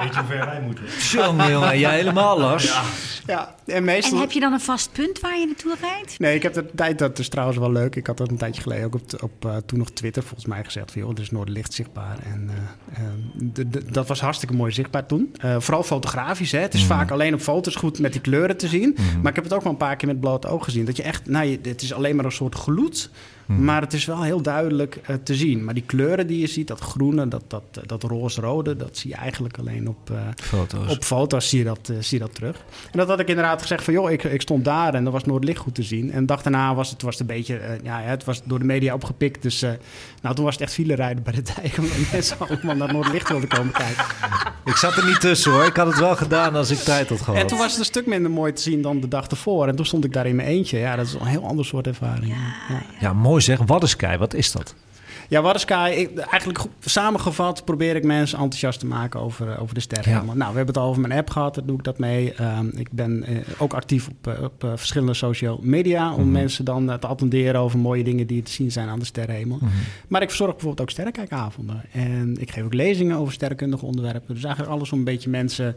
[0.00, 0.84] Weet je hoe ver wij moeten?
[1.10, 1.78] Jongen, jongen.
[1.78, 2.64] Jij helemaal, Lars.
[2.64, 2.82] Ja.
[3.26, 3.54] ja.
[3.74, 4.12] En, meestal...
[4.14, 6.18] en heb je dan een vast punt waar je naartoe rijdt?
[6.18, 7.96] Nee, ik heb de tijd, dat is trouwens wel leuk.
[7.96, 10.64] Ik had dat een tijdje geleden ook op, op uh, toen nog Twitter volgens mij
[10.64, 12.16] gezegd van joh, er is Noorderlicht zichtbaar.
[12.24, 13.08] En uh, uh,
[13.52, 15.34] de, de, dat was hartstikke mooi zichtbaar toen.
[15.58, 16.52] vooral fotografisch.
[16.52, 16.58] Hè.
[16.58, 16.88] Het is Mhm.
[16.88, 18.96] vaak alleen op foto's goed met die kleuren te zien.
[18.96, 19.20] Mhm.
[19.20, 20.84] Maar ik heb het ook wel een paar keer met bloot oog gezien.
[20.84, 23.08] Dat je echt, nou, je, het is alleen maar een soort gloed.
[23.48, 23.64] Mhm.
[23.64, 25.64] Maar het is wel heel duidelijk uh, te zien.
[25.64, 29.16] Maar die kleuren die je ziet, dat groene, dat, dat, dat roze-rode, dat zie je
[29.16, 30.90] eigenlijk alleen op uh, foto's.
[30.90, 32.56] Op foto's zie je, dat, uh, zie je dat terug.
[32.90, 35.24] En dat had ik inderdaad gezegd van, joh, ik, ik stond daar en er was
[35.24, 36.12] Noordlicht goed te zien.
[36.12, 38.64] En de dag daarna was het, was het een beetje, ja, het was door de
[38.64, 39.42] media opgepikt.
[39.42, 39.60] Dus
[40.22, 43.28] nou, toen was het echt file rijden bij de dijk, omdat mensen allemaal naar Noordlicht
[43.28, 44.04] wilden komen kijken.
[44.64, 45.64] Ik zat er niet tussen hoor.
[45.64, 47.40] Ik had het wel gedaan als ik tijd had gehad.
[47.40, 49.68] En toen was het een stuk minder mooi te zien dan de dag ervoor.
[49.68, 50.78] En toen stond ik daar in mijn eentje.
[50.78, 52.26] Ja, dat is een heel ander soort ervaring.
[52.26, 52.82] Ja, ja.
[53.00, 53.58] ja mooi zeg.
[53.66, 54.74] Waddensky, wat is dat?
[55.30, 60.12] Ja, Waddensky, ik, eigenlijk samengevat probeer ik mensen enthousiast te maken over, over de sterren.
[60.12, 60.22] Ja.
[60.22, 62.34] Nou, we hebben het al over mijn app gehad, daar doe ik dat mee.
[62.40, 66.14] Um, ik ben uh, ook actief op, uh, op uh, verschillende social media...
[66.14, 66.32] om mm.
[66.32, 69.58] mensen dan te attenderen over mooie dingen die te zien zijn aan de sterrenhemel.
[69.60, 69.68] Mm.
[70.08, 71.84] Maar ik verzorg bijvoorbeeld ook sterrenkijkavonden.
[71.92, 74.34] En ik geef ook lezingen over sterrenkundige onderwerpen.
[74.34, 75.76] Dus eigenlijk alles om een beetje mensen...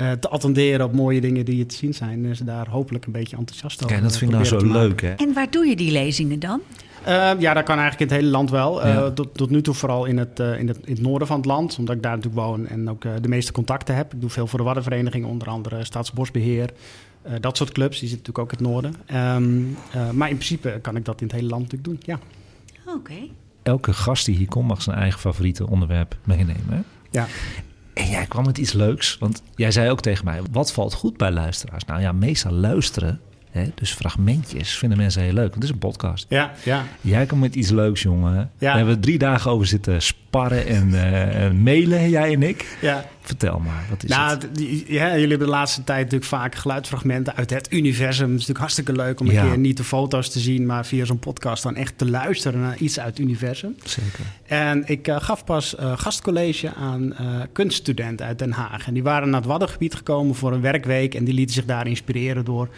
[0.00, 2.24] Uh, te attenderen op mooie dingen die te zien zijn.
[2.26, 5.00] En ze daar hopelijk een beetje enthousiast over Kijk, dat vind ik nou zo leuk,
[5.00, 5.12] hè?
[5.12, 6.60] En waar doe je die lezingen dan?
[7.06, 8.86] Uh, ja, dat kan eigenlijk in het hele land wel.
[8.86, 8.94] Ja.
[8.94, 11.36] Uh, tot, tot, nu toe vooral in het, uh, in, het, in het noorden van
[11.36, 14.14] het land, omdat ik daar natuurlijk woon en ook de meeste contacten heb.
[14.14, 16.70] Ik doe veel voor de Waddenvereniging, onder andere Staatsbosbeheer.
[17.40, 18.94] dat soort clubs, die zitten natuurlijk ook in het noorden.
[19.36, 19.76] Um,
[20.16, 22.18] maar in principe kan ik dat in het hele land natuurlijk doen, ja.
[22.86, 22.96] Oké.
[22.96, 23.30] Okay.
[23.62, 26.80] Elke gast die hier komt mag zijn eigen favoriete onderwerp meenemen, hè?
[27.10, 27.26] Ja.
[27.94, 31.16] En jij kwam met iets leuks, want jij zei ook tegen mij: wat valt goed
[31.16, 31.84] bij luisteraars?
[31.84, 33.20] Nou ja, meestal luisteren,
[33.52, 35.50] hè, dus fragmentjes, vinden mensen heel leuk.
[35.50, 36.26] Want het is een podcast.
[36.28, 36.84] Ja, ja.
[37.00, 38.34] Jij komt met iets leuks, jongen.
[38.34, 38.48] Ja.
[38.58, 42.78] Daar hebben we drie dagen over zitten sparren en, uh, en mailen, jij en ik.
[42.80, 43.04] Ja.
[43.20, 44.48] Vertel maar, wat is nou, het?
[44.54, 48.30] Die, ja, jullie hebben de laatste tijd natuurlijk vaak geluidsfragmenten uit het universum.
[48.30, 49.46] Het is natuurlijk hartstikke leuk om een Ja.
[49.46, 52.76] keer niet de foto's te zien, maar via zo'n podcast dan echt te luisteren naar
[52.76, 53.76] iets uit het universum.
[53.84, 54.24] Zeker.
[54.46, 58.86] En ik eh, gaf pas eh, gastcollege aan eh, kunststudenten uit Den Haag.
[58.86, 61.86] En die waren naar het Waddengebied gekomen voor een werkweek en die lieten zich daar
[61.86, 62.68] inspireren door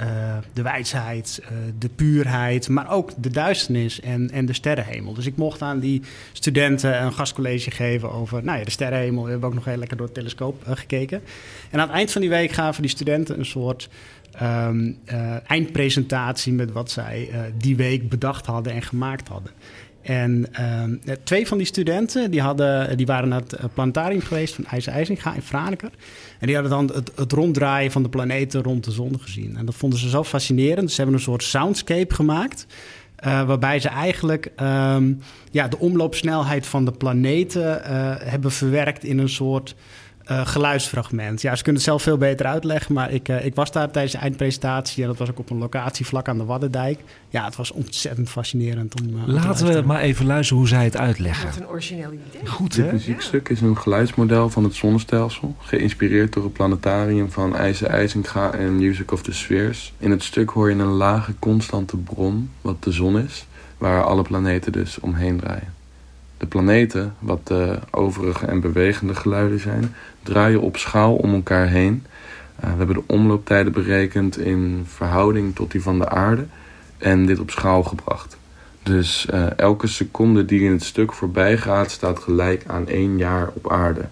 [0.00, 5.14] eh, de wijsheid, eh, de puurheid, maar ook de duisternis en, en de sterrenhemel.
[5.14, 9.24] Dus ik mocht aan die studenten een gastcollege geven over nou ja, de sterrenhemel.
[9.24, 11.22] We hebben ook nog heel lekker door het telescoop eh, gekeken.
[11.70, 13.88] En aan het eind van die week gaven die studenten een soort
[14.32, 19.52] ehm, eh, eindpresentatie met wat zij die week bedacht hadden en gemaakt hadden.
[20.02, 24.54] En ehm, twee van die studenten die hadden, die waren naar het eh, planetarium geweest
[24.54, 25.90] van IJzer IJzinga in Franeker.
[26.38, 29.56] En die hadden dan het, het ronddraaien van de planeten rond de zon gezien.
[29.56, 30.90] En dat vonden ze zo fascinerend.
[30.90, 32.66] Ze hebben een soort soundscape gemaakt.
[33.26, 37.80] Uh, waarbij ze eigenlijk um, ja, de omloopsnelheid van de planeten
[38.28, 39.74] hebben verwerkt in een soort
[40.30, 41.42] uh, geluidsfragment.
[41.42, 44.18] Ja, ze kunnen het zelf veel beter uitleggen, maar ik, ik was daar tijdens de
[44.18, 47.00] eindpresentatie en dat was ook op een locatie vlak aan de Waddendijk.
[47.28, 49.08] Ja, het was ontzettend fascinerend om.
[49.26, 51.48] Laten we maar even luisteren hoe zij het uitleggen.
[51.48, 52.46] Wat een origineel idee.
[52.46, 52.92] Goed, Dit hè?
[52.92, 58.76] muziekstuk is een geluidsmodel van het zonnestelsel, geïnspireerd door het planetarium van IJzer IJzinga en
[58.76, 59.92] Music of the Spheres.
[59.98, 63.46] In het stuk hoor je een lage, constante bron, wat de zon is,
[63.78, 65.79] waar alle planeten dus omheen draaien.
[66.40, 72.06] De planeten, wat de overige en bewegende geluiden zijn, draaien op schaal om elkaar heen.
[72.64, 76.44] Uh, we hebben de omlooptijden berekend in verhouding tot die van de aarde
[76.98, 78.36] en dit op schaal gebracht.
[78.82, 83.50] Dus uh, elke seconde die in het stuk voorbij gaat, staat gelijk aan één jaar
[83.54, 84.04] op aarde.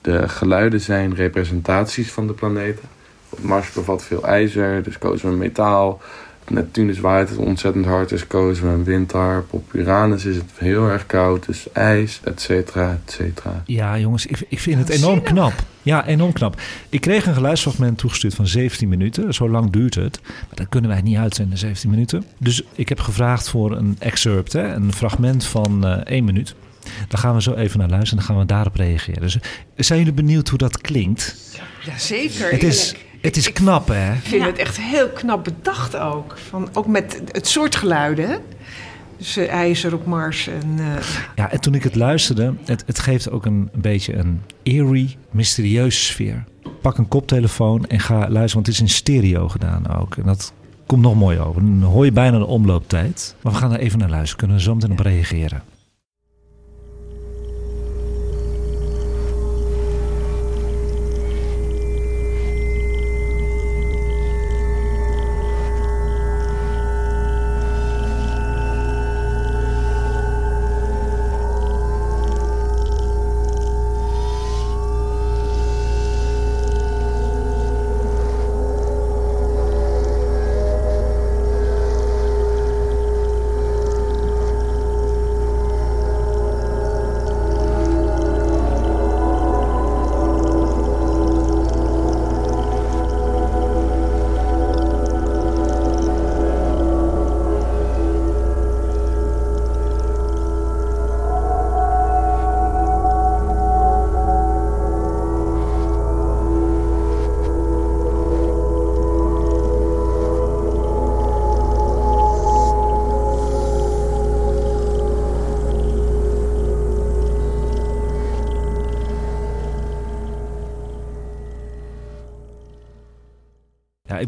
[0.00, 2.88] De geluiden zijn representaties van de planeten.
[3.28, 6.00] Op Mars bevat veel ijzer, dus kozen we metaal.
[6.50, 9.52] Neptunus waait het ontzettend hard, dus kozen we een windharp.
[9.52, 13.62] Op Uranus is het heel erg koud, dus ijs, et cetera, et cetera.
[13.66, 15.52] Ja, jongens, ik, ik vind het enorm knap.
[15.82, 16.60] Ja, enorm knap.
[16.88, 19.34] Ik kreeg een geluidsfragment toegestuurd van 17 minuten.
[19.34, 20.20] Zo lang duurt het.
[20.22, 22.24] Maar dat kunnen wij niet uitzenden, 17 minuten.
[22.38, 26.54] Dus ik heb gevraagd voor een excerpt, hè, een fragment van uh, 1 minuut.
[27.08, 29.20] Daar gaan we zo even naar luisteren en dan gaan we daarop reageren.
[29.20, 29.38] Dus
[29.76, 31.36] zijn jullie benieuwd hoe dat klinkt?
[31.86, 32.50] Ja, zeker.
[32.50, 34.12] Het is, het is knap, hè?
[34.12, 34.48] Ik vind ja.
[34.48, 36.38] het echt heel knap bedacht ook.
[36.48, 38.40] Van, ook met het soort geluiden.
[39.16, 40.76] Dus uh, ijzer op Mars en...
[40.78, 40.86] Uh...
[41.36, 45.16] Ja, en toen ik het luisterde, het, het geeft ook een, een beetje een eerie,
[45.30, 46.44] mysterieuze sfeer.
[46.80, 50.16] Pak een koptelefoon en ga luisteren, want het is in stereo gedaan ook.
[50.16, 50.52] En dat
[50.90, 51.62] Komt nog mooi over.
[51.62, 53.34] Dan hoor je bijna de omlooptijd.
[53.42, 54.36] Maar we gaan er even naar luisteren.
[54.36, 55.62] Kunnen we zo meteen op reageren.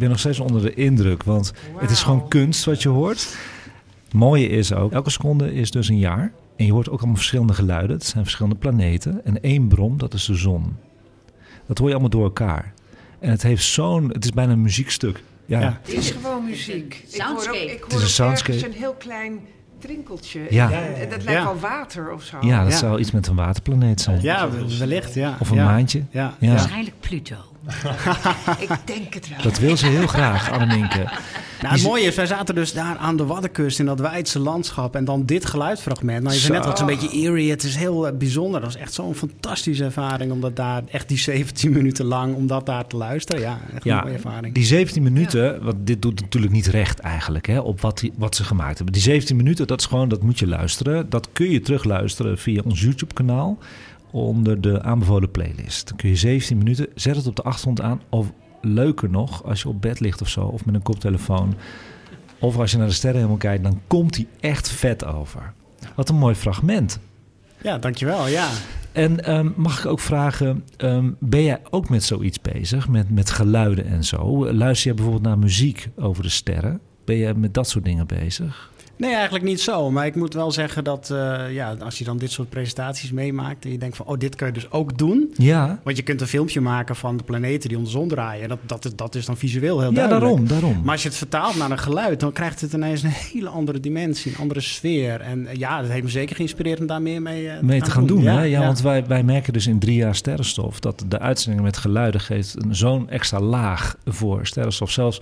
[0.03, 3.37] Ben nog steeds onder de indruk, want het is gewoon kunst wat je hoort.
[4.05, 6.33] Het mooie is ook, elke seconde is dus een jaar.
[6.57, 7.97] En je hoort ook allemaal verschillende geluiden.
[7.97, 9.25] Het zijn verschillende planeten.
[9.25, 10.77] En één bron, dat is de zon.
[11.67, 12.73] Dat hoor je allemaal door elkaar.
[13.19, 14.09] En het heeft zo'n...
[14.13, 15.23] Het is bijna een muziekstuk.
[15.47, 15.79] Ja, Ja.
[15.83, 17.05] Het is gewoon muziek.
[17.13, 17.59] Ik hoor ook, soundscape.
[17.73, 18.53] ik is hoor een ook soundscape.
[18.59, 19.39] ergens een heel klein
[19.79, 20.41] trinkeltje.
[20.51, 20.71] Ja.
[20.73, 21.45] En, dat lijkt Ja.
[21.45, 22.37] wel water of zo.
[22.41, 22.79] ja dat Ja.
[22.79, 24.21] zou iets met een waterplaneet zijn.
[24.23, 25.37] Ja, wellicht, ja.
[25.41, 25.65] Of een ja.
[25.65, 26.03] maantje.
[26.11, 26.35] Ja.
[26.41, 26.49] Ja.
[26.51, 27.37] Waarschijnlijk Pluto.
[28.59, 29.43] Ik denk het wel.
[29.43, 31.09] Dat wil ze heel graag, Anneminke.
[31.63, 34.97] Nou, het mooie is, wij zaten dus daar aan de Waddenkust in dat Weidse landschap.
[34.97, 36.23] En dan dit geluidfragment.
[36.23, 37.51] Nou, je zei net wat een beetje eerie.
[37.51, 38.61] Het is heel eh, bijzonder.
[38.61, 40.33] Dat was echt zo'n fantastische ervaring.
[40.33, 43.41] Om dat daar echt die 17 minuten lang, om dat daar te luisteren.
[43.41, 44.55] Ja, echt een mooie ervaring.
[44.55, 48.37] die 17 minuten, want dit doet natuurlijk niet recht eigenlijk hè, op wat, die, wat
[48.37, 48.93] ze gemaakt hebben.
[48.95, 51.11] Die 17 minuten, dat is gewoon, dat moet je luisteren.
[51.11, 53.59] Dat kun je terugluisteren via ons YouTube-kanaal
[54.13, 55.89] onder de aanbevolen playlist.
[55.89, 58.01] Dan kun je 17 minuten, zet het op de achtergrond aan.
[58.09, 61.55] Of leuker nog, als je op bed ligt of zo, of met een koptelefoon.
[62.39, 65.53] Of als je naar de sterrenhemel kijkt, dan komt die echt vet over.
[65.95, 66.99] Wat een mooi fragment.
[67.63, 68.27] Ja, dankjewel.
[68.27, 68.49] Ja.
[68.93, 73.31] En ehm, mag ik ook vragen, ehm, ben jij ook met zoiets bezig, met, met
[73.31, 74.53] geluiden en zo?
[74.53, 76.81] Luister je bijvoorbeeld naar muziek over de sterren?
[77.05, 78.72] Ben je met dat soort dingen bezig?
[79.03, 79.91] Nee, eigenlijk niet zo.
[79.91, 83.65] Maar ik moet wel zeggen dat eh, ja, als je dan dit soort presentaties meemaakt...
[83.65, 85.35] en je denkt van, oh, dit kun je dus ook doen.
[85.37, 88.49] Ja, Want je kunt een filmpje maken van de planeten die om de zon draaien.
[88.49, 90.25] Dat, dat, is- dat is dan visueel heel ja duidelijk.
[90.25, 90.81] daarom, daarom.
[90.83, 93.81] Maar als je het vertaalt naar een geluid, dan krijgt het ineens een hele andere
[93.81, 95.21] dimensie, een andere sfeer.
[95.21, 97.91] En eh, ja, dat heeft me zeker geïnspireerd om daar meer mee, eh, mee te
[97.91, 98.23] gaan doen.
[98.23, 98.39] Ja, hè?
[98.39, 98.61] Ja, ja.
[98.65, 102.55] want wij, wij merken dus in drie jaar sterrenstof dat de uitzendingen met geluiden geeft
[102.71, 104.91] zo'n extra laag voor sterrenstof.
[104.91, 105.21] Zelfs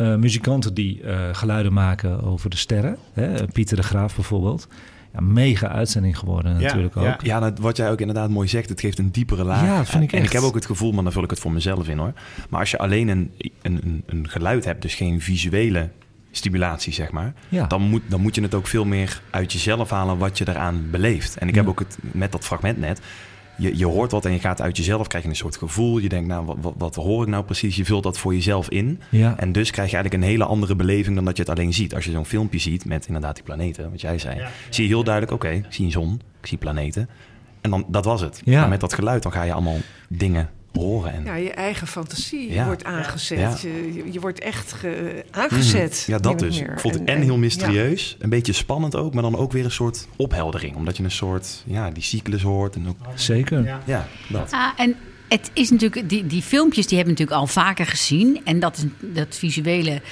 [0.00, 3.46] eh, muzikanten die eh, geluiden maken over de sterren, hè?
[3.46, 4.68] Pieter de Graaf bijvoorbeeld.
[5.12, 7.04] Ja, mega uitzending geworden Ja, natuurlijk ook.
[7.04, 7.16] ja.
[7.40, 9.64] Ja, wat jij ook inderdaad mooi zegt, het geeft een diepere laag.
[9.66, 10.26] Ja, dat vind ik En echt.
[10.26, 12.12] ik heb ook het gevoel, maar dan vul ik het voor mezelf in hoor.
[12.48, 13.30] Maar als je alleen een,
[13.62, 15.88] een, een, een geluid hebt, dus geen visuele
[16.30, 17.66] stimulatie, zeg maar, Ja.
[17.66, 20.86] dan, moet, dan moet je het ook veel meer uit jezelf halen wat je eraan
[20.90, 21.36] beleeft.
[21.36, 21.60] En ik Ja.
[21.60, 23.00] heb ook het met dat fragment net.
[23.60, 25.98] Je, je hoort wat en je gaat uit jezelf, krijg je een soort gevoel.
[25.98, 27.76] Je denkt, nou, wat, wat, wat hoor ik nou precies?
[27.76, 29.00] Je vult dat voor jezelf in.
[29.08, 29.38] Ja.
[29.38, 31.94] En dus krijg je eigenlijk een hele andere beleving dan dat je het alleen ziet.
[31.94, 35.04] Als je zo'n filmpje ziet met inderdaad die planeten, wat jij zei, zie je heel
[35.04, 37.08] duidelijk, oké, ik zie een zon, ik zie planeten.
[37.60, 38.42] En dan, dat was het.
[38.44, 38.60] Ja.
[38.60, 41.12] Maar met dat geluid, dan ga je allemaal dingen horen.
[41.12, 42.64] En, Ja, je eigen fantasie Ja.
[42.64, 43.38] wordt aangezet.
[43.38, 43.56] Ja.
[43.62, 46.00] Je, je- wordt echt ge- aangezet.
[46.02, 46.10] Mhm.
[46.10, 46.60] Ja, dat dus.
[46.60, 46.72] meer.
[46.72, 49.64] Ik vond het en, En- heel mysterieus, een beetje spannend ook, maar dan ook weer
[49.64, 50.76] een soort opheldering.
[50.76, 53.80] Omdat je een soort, ja, die cyclus hoort en ook, Zeker.
[53.86, 54.06] Ja.
[54.28, 54.52] dat.
[54.52, 54.96] Ah, en
[55.28, 58.40] het is natuurlijk, die, die filmpjes die hebben we natuurlijk al vaker gezien.
[58.44, 60.02] En dat is dat visuele.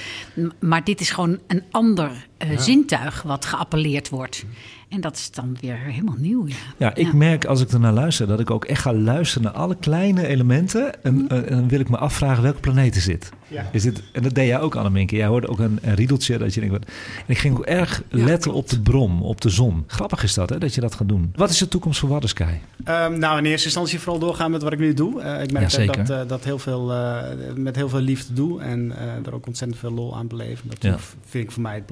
[0.59, 4.45] Maar dit is gewoon een ander eh, zintuig wat geappelleerd wordt.
[4.89, 6.47] En dat is dan weer helemaal nieuw.
[6.47, 7.13] Ja, Ja, ik Ja.
[7.15, 11.03] merk als ik ernaar luister dat ik ook echt ga luisteren naar alle kleine elementen.
[11.03, 11.25] En, Mhm.
[11.33, 13.29] eh, en dan wil ik me afvragen welke planeet is dit?
[13.47, 13.69] Ja.
[13.71, 15.15] Is dit en dat deed jij ook, Anneminke.
[15.15, 16.75] Jij hoorde ook een, een riedeltje dat je denkt...
[16.77, 18.57] wat- En ik ging ook erg Ja, letten klopt.
[18.57, 19.83] op de brom, op de zon.
[19.87, 21.31] Grappig is dat, hè, dat je dat gaat doen.
[21.35, 22.43] Wat is de toekomst voor Waddersky?
[22.83, 25.21] Ehm, nou, in eerste instantie vooral doorgaan met wat ik nu doe.
[25.21, 27.23] Eh, ik merk dat, dat heel veel, eh,
[27.55, 30.69] met heel veel liefde doe en eh er ook ontzettend veel lol aan beleven.
[30.69, 30.97] Dat Ja.
[31.25, 31.85] vind ik voor mij het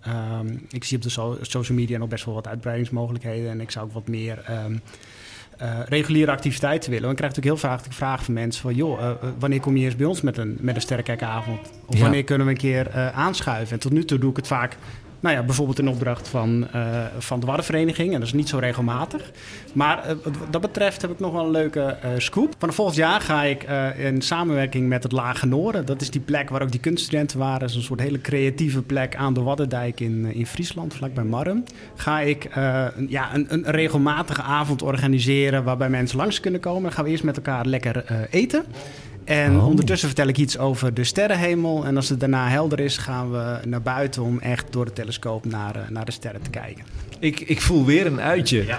[0.00, 3.70] Ehm, ik zie op de so- social media nog best wel wat uitbreidingsmogelijkheden en ik
[3.70, 4.76] zou ook wat meer ehm,
[5.58, 7.06] eh, reguliere activiteiten willen.
[7.06, 8.74] Want ik krijg natuurlijk heel vaak de vraag van mensen van...
[8.74, 11.70] joh, eh, eh, wanneer kom je eens bij ons met een, met een sterrenkijkavond?
[11.86, 12.00] Of Ja.
[12.00, 13.72] wanneer kunnen we een keer aanschuiven?
[13.74, 14.76] En tot nu toe doe ik het vaak
[15.24, 18.12] Nou ja, bijvoorbeeld in opdracht van, uh, van de Waddenvereniging.
[18.12, 19.30] En dat is niet zo regelmatig.
[19.72, 22.54] Maar uh, wat dat betreft heb ik nog wel een leuke uh, scoop.
[22.58, 23.66] Van volgend jaar ga ik
[23.98, 25.86] in samenwerking met het Lage Noorden.
[25.86, 27.60] Dat is die plek waar ook die kunststudenten waren.
[27.60, 31.64] Dat is een soort hele creatieve plek aan de Waddendijk in, in Friesland, vlakbij Marren.
[31.96, 32.48] Ga ik
[33.08, 36.82] ja, een, een, regelmatige avond organiseren waarbij mensen langs kunnen komen.
[36.82, 38.64] Dan gaan we eerst met elkaar lekker eten.
[39.24, 39.66] En oh.
[39.66, 41.84] ondertussen vertel ik iets over de sterrenhemel.
[41.84, 45.44] En als het daarna helder is, gaan we naar buiten om echt door de telescoop
[45.44, 46.84] naar, uh, naar de sterren te kijken.
[47.18, 48.66] Ik, ik voel weer een uitje.
[48.66, 48.78] Ja.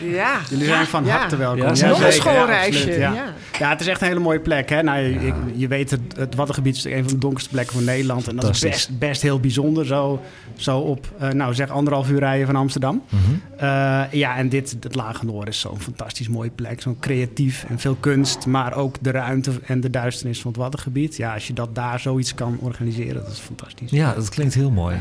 [0.00, 0.40] ja.
[0.50, 1.74] Jullie zijn van harte welkom.
[1.74, 2.98] Ja, nog een schoolreisje.
[2.98, 3.68] Ja, ja.
[3.68, 4.68] het is echt een hele mooie plek.
[4.68, 4.82] Hè?
[4.82, 8.28] Nou, je, je weet, het, het Waddengebied is een van de donkerste plekken van Nederland.
[8.28, 9.86] En dat is best, best heel bijzonder.
[9.86, 10.20] Zo,
[10.56, 13.02] zo op, uh, nou zeg, anderhalf uur rijden van Amsterdam.
[13.08, 13.42] Mm -hmm.
[13.54, 16.82] uh, ja, en dit, het Lage Noord is zo'n fantastisch mooie plek.
[16.82, 18.46] Zo'n creatief en veel kunst.
[18.46, 21.16] Maar ook de ruimte en de duisternis van het Waddengebied.
[21.16, 23.90] Ja, als je dat daar zoiets kan organiseren, dat is fantastisch.
[23.90, 24.96] Ja, dat klinkt heel mooi.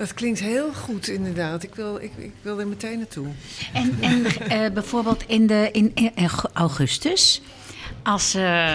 [0.00, 1.62] Dat klinkt heel goed, inderdaad.
[1.62, 3.26] Ik wil, ik, ik wil er meteen naartoe.
[3.72, 5.92] En, en uh, bijvoorbeeld in, de, in,
[6.52, 7.42] augustus,
[8.02, 8.74] als uh,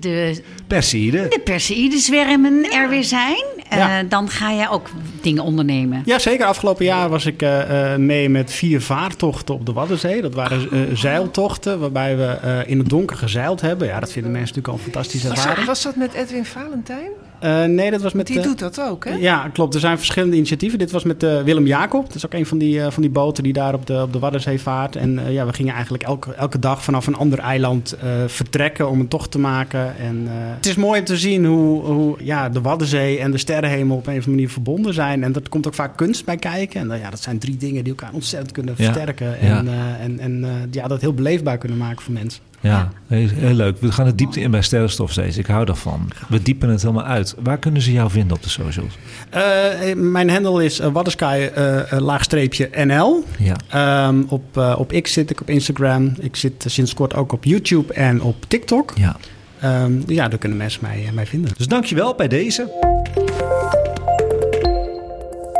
[0.00, 1.30] de Perseïden.
[1.30, 3.44] De Perseïden-zwermen er weer zijn.
[3.72, 6.02] Uh, dan ga je ook dingen ondernemen.
[6.04, 6.46] Ja, zeker.
[6.46, 10.22] Afgelopen jaar was ik uh, mee met vier vaartochten op de Waddenzee.
[10.22, 10.78] Dat waren oh.
[10.94, 13.86] zeiltochten waarbij we in het donker gezeild hebben.
[13.86, 15.66] Ja, dat vinden mensen natuurlijk al fantastisch ervaring.
[15.66, 17.10] Was dat met Edwin Valentijn?
[17.44, 18.26] Uh, nee, dat was met...
[18.26, 19.14] Die doet dat ook, hè?
[19.14, 19.74] Ja, klopt.
[19.74, 20.78] Er zijn verschillende initiatieven.
[20.78, 22.06] Dit was met uh, Willem Jacob.
[22.06, 24.12] Dat is ook een van die, uh, van die boten die daar op de, op
[24.12, 24.96] de Waddenzee vaart.
[24.96, 29.08] En ja, we gingen eigenlijk elke, elke dag vanaf een ander eiland vertrekken om een
[29.08, 29.73] tocht te maken.
[29.74, 33.96] En het is mooi om te zien hoe, hoe ja, de Waddenzee en de sterrenhemel
[33.96, 35.22] op een of andere manier verbonden zijn.
[35.22, 36.90] En er komt ook vaak kunst bij kijken.
[36.90, 39.46] En ja, dat zijn drie dingen die elkaar ontzettend kunnen versterken.
[39.46, 39.58] Ja.
[39.58, 42.42] En, en, en ja, dat heel beleefbaar kunnen maken voor mensen.
[42.68, 43.80] Ja, heel, leuk.
[43.80, 45.36] We gaan het diepte in bij sterrenstof steeds.
[45.36, 46.10] Ik hou daarvan.
[46.28, 47.34] We diepen het helemaal uit.
[47.42, 48.98] Waar kunnen ze jou vinden op de socials?
[49.34, 53.24] Uh, mijn handle is uh, Waddensky uh, laagstreepje NL.
[53.38, 54.06] Ja.
[54.08, 56.14] Um, op, op X zit ik op Instagram.
[56.18, 58.92] Ik zit sinds kort ook op YouTube en op TikTok.
[58.94, 59.16] Ja.
[59.64, 61.54] Um, ja, daar kunnen mensen mij, mij vinden.
[61.56, 62.62] Dus dankjewel bij deze.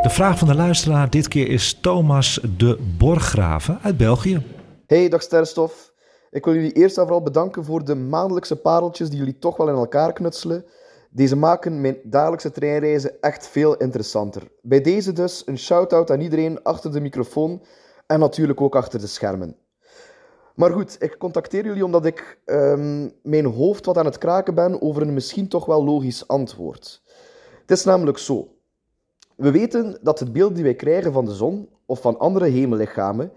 [0.02, 4.42] De vraag van de luisteraar dit keer is Thomas de Borgraven uit België.
[4.86, 5.92] Hey, dag Sterrenstof.
[6.30, 9.68] Ik wil jullie eerst en vooral bedanken voor de maandelijkse pareltjes die jullie toch wel
[9.68, 10.64] in elkaar knutselen.
[11.10, 14.42] Deze maken mijn dagelijkse treinreizen echt veel interessanter.
[14.62, 17.62] Bij deze dus een shout-out aan iedereen achter de microfoon
[18.06, 19.56] en natuurlijk ook achter de schermen.
[20.54, 24.82] Maar goed, ik contacteer jullie omdat ik um, mijn hoofd wat aan het kraken ben
[24.82, 27.02] over een misschien toch wel logisch antwoord.
[27.60, 28.54] Het is namelijk zo.
[29.36, 33.32] We weten dat het beeld die wij krijgen van de zon of van andere hemellichamen,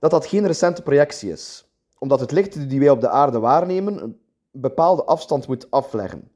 [0.00, 4.02] dat dat geen recente projectie is omdat het licht die wij op de aarde waarnemen
[4.02, 4.18] een
[4.50, 6.30] bepaalde afstand moet afleggen.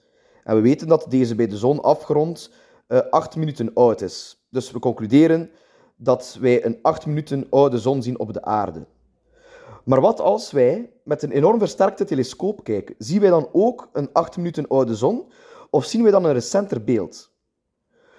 [0.44, 2.50] En we weten dat deze bij de zon afgerond
[2.88, 4.44] uh, 8 minuten oud is.
[4.50, 5.50] Dus we concluderen
[5.96, 8.86] dat wij een 8 minuten oude zon zien op de aarde.
[9.84, 12.94] Maar wat als wij met een enorm versterkte telescoop kijken?
[12.98, 15.32] Zien wij dan ook een 8 minuten oude zon
[15.70, 17.30] of zien wij dan een recenter beeld?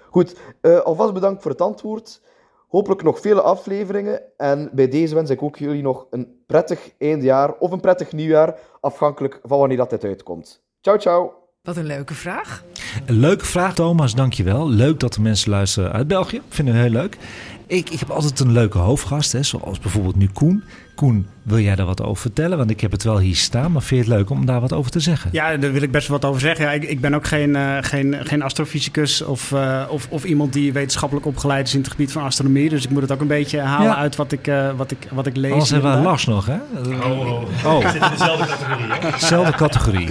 [0.09, 2.21] Goed, uh, alvast bedankt voor het antwoord.
[2.67, 4.21] Hopelijk nog vele afleveringen.
[4.37, 8.59] En bij deze wens ik ook jullie nog een prettig eindjaar of een prettig nieuwjaar,
[8.81, 10.63] afhankelijk van wanneer dat dit uitkomt.
[10.81, 11.33] Ciao, ciao.
[11.61, 12.63] Wat een leuke vraag.
[13.05, 14.15] Een leuke vraag, Thomas.
[14.15, 14.69] Dankjewel.
[14.69, 16.41] Leuk dat de mensen luisteren uit België.
[16.49, 17.17] Vinden we heel leuk.
[17.67, 20.63] Ik, ik heb altijd een leuke hoofdgast, hè, zoals bijvoorbeeld nu Koen.
[20.95, 22.57] Koen, wil jij daar wat over vertellen?
[22.57, 24.73] Want ik heb het wel hier staan, maar vind je het leuk om daar wat
[24.73, 25.29] over te zeggen?
[25.33, 26.65] Ja, daar wil ik best wat over zeggen.
[26.65, 30.53] Ja, ik, ik ben ook geen, uh, geen, geen astrofysicus of, uh, of, of iemand
[30.53, 32.69] die wetenschappelijk opgeleid is in het gebied van astronomie.
[32.69, 33.95] Dus ik moet het ook een beetje halen ja.
[33.95, 35.51] uit wat ik, uh, wat, ik, wat ik lees.
[35.51, 36.57] Anders hebben we Lars nog, hè?
[36.75, 37.75] Oh, oh.
[37.75, 37.89] oh.
[37.91, 39.51] zit in dezelfde categorie, hè?
[39.51, 40.09] Categorie.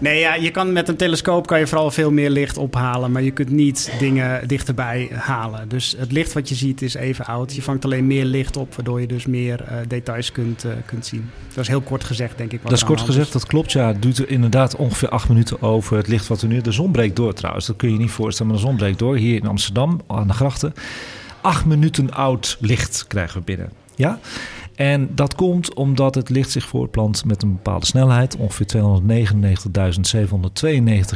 [0.00, 3.22] Nee, ja, je kan met een telescoop kan je vooral veel meer licht ophalen, maar
[3.22, 5.68] je kunt niet dingen dichterbij halen.
[5.68, 7.54] Dus het licht wat je ziet is even oud.
[7.54, 11.06] Je vangt alleen meer licht op, waardoor je dus meer uh, details kunt, uh, kunt
[11.06, 11.30] zien.
[11.48, 12.62] Dat is heel kort gezegd, denk ik.
[12.62, 13.72] Dat is kort gezegd, dat klopt.
[13.72, 16.60] Ja, het duurt er inderdaad ongeveer acht minuten over het licht wat er nu...
[16.60, 19.16] De zon breekt door trouwens, dat kun je niet voorstellen, maar de zon breekt door.
[19.16, 20.74] Hier in Amsterdam, aan de grachten.
[21.40, 23.70] Acht minuten oud licht krijgen we binnen.
[23.94, 24.18] Ja?
[24.78, 28.70] En dat komt omdat het licht zich voortplant met een bepaalde snelheid, ongeveer 299.792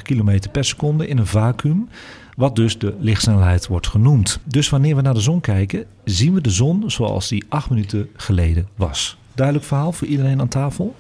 [0.03, 1.89] km per seconde in een vacuüm,
[2.37, 4.41] wat dus de lichtsnelheid wordt genoemd.
[4.45, 8.09] Dus wanneer we naar de zon kijken, zien we de zon zoals die acht minuten
[8.17, 9.17] geleden was.
[9.35, 10.95] Duidelijk verhaal voor iedereen aan tafel?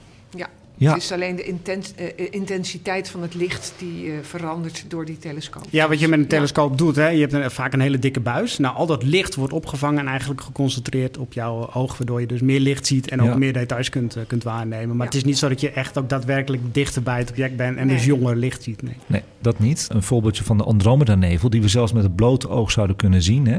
[0.83, 0.92] Ja.
[0.92, 5.18] Het is alleen de intens- eh, intensiteit van het licht die eh, verandert door die
[5.18, 5.64] telescoop.
[5.71, 8.21] Ja, wat je met een telescoop doet, hè, je hebt een, vaak een hele dikke
[8.21, 8.59] buis.
[8.59, 12.40] Nou, al dat licht wordt opgevangen en eigenlijk geconcentreerd op jouw oog, waardoor je dus
[12.40, 13.37] meer licht ziet en ook Ja.
[13.37, 14.97] meer details kunt, eh, kunt waarnemen.
[14.97, 17.77] Maar het is niet zo dat je echt ook daadwerkelijk dichter bij het object bent
[17.77, 17.97] en Nee.
[17.97, 18.83] dus jonger licht ziet.
[18.83, 18.97] Nee.
[19.07, 19.87] Nee, dat niet.
[19.92, 23.47] Een voorbeeldje van de Andromeda-nevel, die we zelfs met het blote oog zouden kunnen zien,
[23.47, 23.59] hè,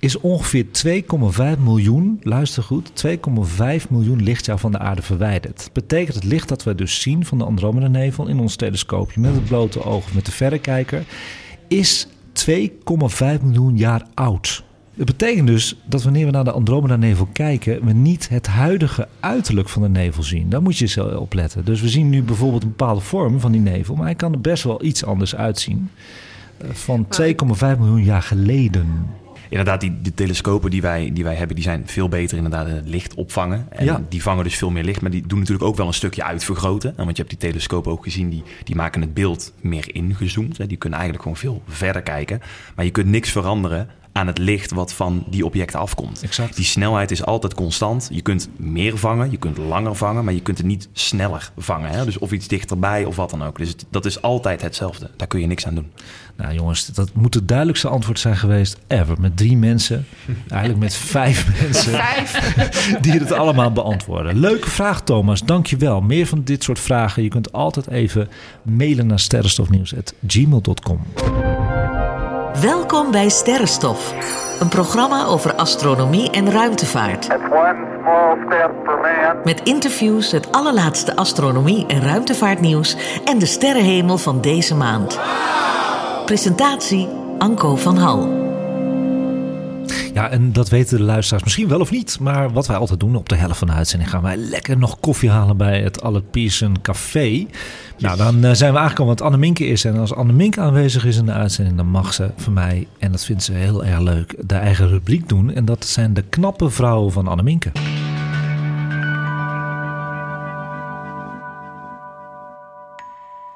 [0.00, 5.56] is ongeveer 2,5 miljoen, luister goed, 2,5 miljoen lichtjaar van de aarde verwijderd.
[5.56, 9.34] Dat betekent het licht dat we dus zien van de Andromeda-nevel in ons telescoopje met
[9.34, 11.04] het blote oog of met de verrekijker,
[11.68, 12.52] is 2,5
[13.42, 14.64] miljoen jaar oud.
[14.96, 19.68] Het betekent dus dat wanneer we naar de Andromeda-nevel kijken, we niet het huidige uiterlijk
[19.68, 20.48] van de nevel zien.
[20.48, 21.64] Daar moet je zo op letten.
[21.64, 24.40] Dus we zien nu bijvoorbeeld een bepaalde vorm van die nevel, maar hij kan er
[24.40, 25.90] best wel iets anders uitzien.
[26.56, 29.06] Eh, Van 2,5 miljoen jaar geleden.
[29.50, 32.74] Inderdaad, die, die telescopen die wij, die wij hebben, die zijn veel beter inderdaad in
[32.74, 33.66] het licht opvangen.
[33.70, 34.02] En Ja.
[34.08, 36.90] die vangen dus veel meer licht, maar die doen natuurlijk ook wel een stukje uitvergroten.
[36.96, 40.58] En Want je hebt die telescopen ook gezien, die, die maken het beeld meer ingezoomd.
[40.58, 40.66] Hè.
[40.66, 42.40] Die kunnen eigenlijk gewoon veel verder kijken.
[42.76, 46.22] Maar je kunt niks veranderen aan het licht wat van die objecten afkomt.
[46.22, 46.56] Exact.
[46.56, 48.08] Die snelheid is altijd constant.
[48.12, 51.90] Je kunt meer vangen, je kunt langer vangen, maar je kunt het niet sneller vangen.
[51.90, 52.04] Hè?
[52.04, 53.58] Dus of iets dichterbij of wat dan ook.
[53.58, 55.10] Dus het- dat is altijd hetzelfde.
[55.16, 55.90] Daar kun je niks aan doen.
[56.36, 59.20] Nou jongens, dat moet het duidelijkste antwoord zijn geweest ever.
[59.20, 60.06] Met drie mensen,
[60.48, 62.00] eigenlijk met vijf mensen,
[63.02, 64.38] die het allemaal beantwoorden.
[64.38, 66.00] Leuke vraag Thomas, dankjewel.
[66.00, 68.28] Meer van dit soort vragen, je kunt altijd even
[68.62, 71.00] mailen naar sterrenstofnieuws.gmail.com.
[72.60, 74.14] Welkom bij Sterrenstof,
[74.60, 77.28] een programma over astronomie en ruimtevaart.
[79.44, 85.20] Met interviews, het allerlaatste astronomie en ruimtevaartnieuws en de sterrenhemel van deze maand.
[86.24, 88.49] Presentatie Anko van Hal.
[90.14, 92.18] Ja, en dat weten de luisteraars misschien wel of niet.
[92.20, 95.00] Maar wat wij altijd doen, op de helft van de uitzending gaan wij lekker nog
[95.00, 97.46] koffie halen bij het Albert Pierson Café.
[97.98, 99.84] Nou, dan eh, zijn we aangekomen wat Anneminke is.
[99.84, 103.24] En als Anneminke aanwezig is in de uitzending, dan mag ze van mij, en dat
[103.24, 105.54] vindt ze heel erg leuk, de eigen rubriek doen.
[105.54, 107.72] En dat zijn de knappe vrouwen van Anneminke.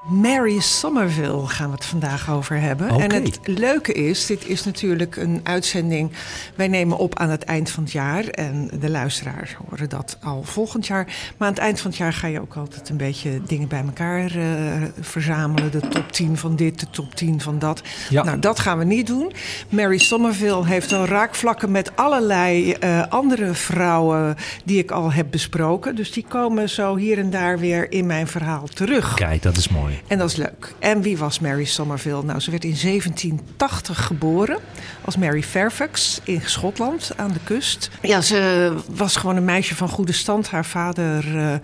[0.09, 2.89] Mary Somerville gaan we het vandaag over hebben.
[2.89, 6.11] En het leuke is, dit is natuurlijk een uitzending...
[6.55, 8.25] wij nemen op aan het eind van het jaar...
[8.25, 11.05] en de luisteraars horen dat al volgend jaar.
[11.37, 13.83] Maar aan het eind van het jaar ga je ook altijd een beetje dingen bij
[13.87, 15.71] elkaar eh, verzamelen.
[15.71, 17.83] De top 10 van dit, de top 10 van dat.
[18.11, 18.23] Ja.
[18.23, 19.33] Nou, dat gaan we niet doen.
[19.69, 24.37] Mary Somerville heeft al raakvlakken met allerlei eh, andere vrouwen...
[24.65, 25.97] die ik al heb besproken.
[25.97, 29.15] Dus die komen zo hier en daar weer in mijn verhaal terug.
[29.15, 29.94] Kijk, dat is mooi.
[30.07, 30.75] En dat is leuk.
[30.79, 32.23] En wie was Mary Somerville?
[32.23, 34.59] Nou, ze werd in 1780 geboren
[35.05, 37.91] als Mary Fairfax in Schotland aan de kust.
[38.03, 40.51] Ja, ze was gewoon een meisje van goede stand.
[40.51, 41.55] Haar vader eh,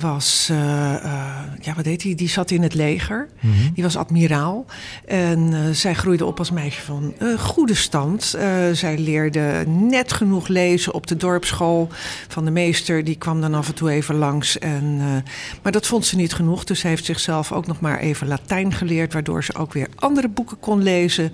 [0.00, 0.58] was, eh,
[1.60, 2.14] ja, wat deed hij?
[2.14, 3.28] Die zat in het leger.
[3.74, 4.66] Die was admiraal.
[5.06, 8.36] En eh, zij groeide op als meisje van goede stand.
[8.72, 11.88] Zij leerde net genoeg lezen op de dorpsschool
[12.28, 13.04] van de meester.
[13.04, 14.58] Die kwam dan af en toe even langs.
[14.58, 14.96] En,
[15.62, 16.64] maar dat vond ze niet genoeg.
[16.64, 19.12] Dus ze heeft zichzelf ook nog maar even Latijn geleerd.
[19.12, 21.32] Waardoor ze ook weer andere boeken kon lezen.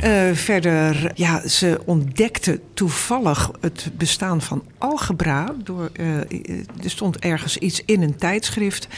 [0.00, 5.54] Eh, verder, ja, ze ontdekte toevallig het bestaan van algebra.
[5.64, 5.90] Door,
[6.82, 8.88] er stond ergens iets in een tijdschrift.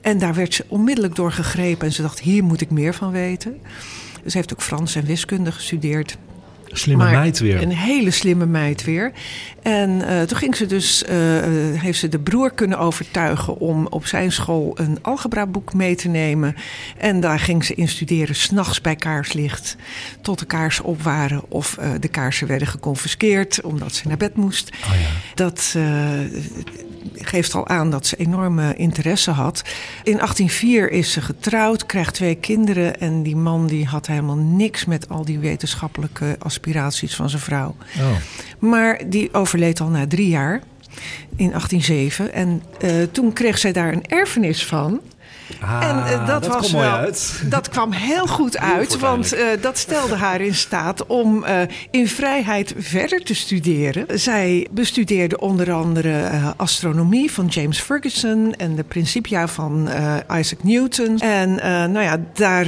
[0.00, 1.86] En daar werd ze onmiddellijk door gegrepen.
[1.86, 3.60] En ze dacht, hier moet ik meer van weten.
[4.26, 6.18] Ze heeft ook Frans en wiskunde gestudeerd.
[6.72, 7.62] Slimme Maar meid weer.
[7.62, 9.12] Een hele slimme meid weer.
[9.62, 11.16] En eh, toen ging ze dus, eh,
[11.74, 16.56] heeft ze de broer kunnen overtuigen om op zijn school een algebraboek mee te nemen.
[16.96, 19.76] En daar ging ze in studeren, s'nachts bij kaarslicht,
[20.20, 24.36] tot de kaarsen op waren of eh, de kaarsen werden geconfiskeerd omdat ze naar bed
[24.36, 24.70] moest.
[24.84, 25.08] Oh ja.
[25.34, 25.76] Dat
[27.14, 29.62] geeft al aan dat ze enorme interesse had.
[30.02, 33.00] In 1804 is ze getrouwd, krijgt twee kinderen.
[33.00, 36.36] En die man die had helemaal niks met al die wetenschappelijke
[37.14, 37.76] van zijn vrouw.
[37.98, 38.16] Oh.
[38.58, 40.60] Maar die overleed al na drie jaar,
[41.36, 42.32] in 1807.
[42.32, 45.00] En eh, toen kreeg zij daar een erfenis van.
[45.60, 47.40] Ah, en eh, dat, was wel, uit.
[47.48, 51.60] dat kwam heel goed uit, want eh, dat stelde haar in staat om eh,
[51.90, 54.20] in vrijheid verder te studeren.
[54.20, 59.88] Zij bestudeerde onder andere astronomie van James Ferguson en de Principia van
[60.38, 61.18] Isaac Newton.
[61.18, 61.54] En
[61.92, 62.66] nou ja, daar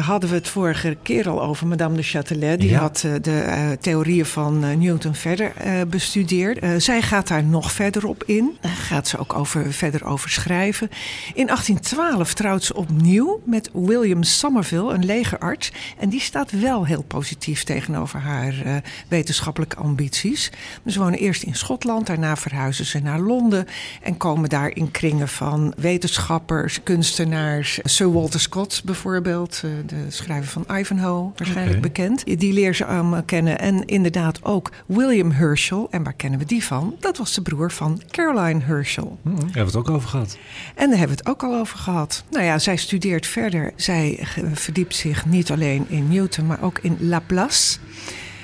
[0.00, 1.66] hadden we het vorige keer al over.
[1.66, 2.78] Madame de Châtelet, die Ja.
[2.78, 5.52] had de theorieën van Newton verder
[5.88, 6.82] bestudeerd.
[6.82, 8.56] Zij gaat daar nog verder op in.
[8.60, 10.90] Daar gaat ze ook over, verder over schrijven.
[11.34, 15.72] In 1812 2012 trouwt ze opnieuw met William Somerville, een legerarts.
[15.98, 18.76] En die staat wel heel positief tegenover haar uh,
[19.08, 20.52] wetenschappelijke ambities.
[20.86, 23.66] Ze wonen eerst in Schotland, daarna verhuizen ze naar Londen.
[24.02, 27.78] En komen daar in kringen van wetenschappers, kunstenaars.
[27.82, 31.90] Sir Walter Scott bijvoorbeeld, uh, de schrijver van Ivanhoe, waarschijnlijk okay.
[31.90, 32.38] bekend.
[32.40, 33.58] Die leert ze allemaal kennen.
[33.58, 35.88] En inderdaad ook William Herschel.
[35.90, 36.96] En waar kennen we die van?
[37.00, 39.18] Dat was de broer van Caroline Herschel.
[39.22, 40.38] Hmm, daar hebben we het ook over gehad.
[40.74, 41.99] En daar hebben we het ook al over gehad.
[42.30, 43.72] Nou ja, zij studeert verder.
[43.76, 47.78] Zij verdiept zich niet alleen in Newton, maar ook in Laplace.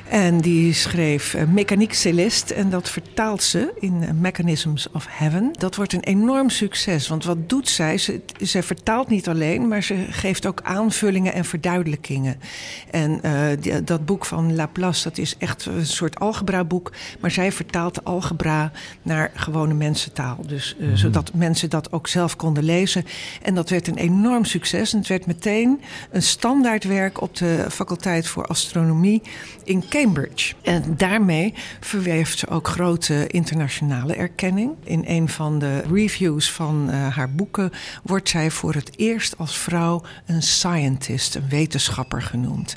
[0.09, 5.50] En die schreef uh, Mechanique Celeste en dat vertaalt ze in uh, Mechanisms of Heaven.
[5.52, 7.98] Dat wordt een enorm succes, want wat doet zij?
[7.98, 12.40] Ze, ze vertaalt niet alleen, maar ze geeft ook aanvullingen en verduidelijkingen.
[12.90, 17.52] En uh, die, dat boek van Laplace, dat is echt een soort algebra-boek, maar zij
[17.52, 20.38] vertaalt de algebra naar gewone mensentaal.
[20.46, 20.96] Dus mm -hmm.
[20.96, 23.04] zodat mensen dat ook zelf konden lezen.
[23.42, 25.80] En dat werd een enorm succes en het werd meteen
[26.11, 29.22] een standaardwerk op de faculteit voor astronomie
[29.64, 30.55] in Cambridge.
[30.62, 34.70] En daarmee verweeft ze ook grote internationale erkenning.
[34.84, 37.72] In een van de reviews van uh, haar boeken
[38.03, 42.76] wordt zij voor het eerst als vrouw een scientist, een wetenschapper genoemd.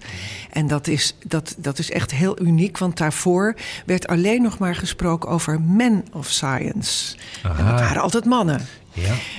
[0.52, 3.56] En dat is, dat, dat is echt heel uniek, want daarvoor
[3.86, 7.16] werd alleen nog maar gesproken over men of science.
[7.44, 7.60] Aha.
[7.60, 8.68] En dat waren altijd mannen.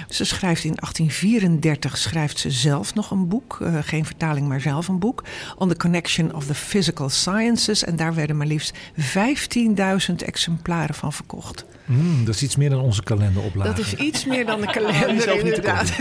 [0.09, 4.89] Ze schrijft in 1834 schrijft ze zelf nog een boek, uh, geen vertaling, maar zelf
[4.89, 5.25] een boek,
[5.57, 7.85] On the Connection of the Physical Sciences.
[7.85, 11.65] En daar werden maar liefst 15.000 exemplaren van verkocht.
[11.85, 13.69] Mm, dat is iets meer dan onze kalenderoplage.
[13.69, 15.93] Dat is iets meer dan de kalender, inderdaad.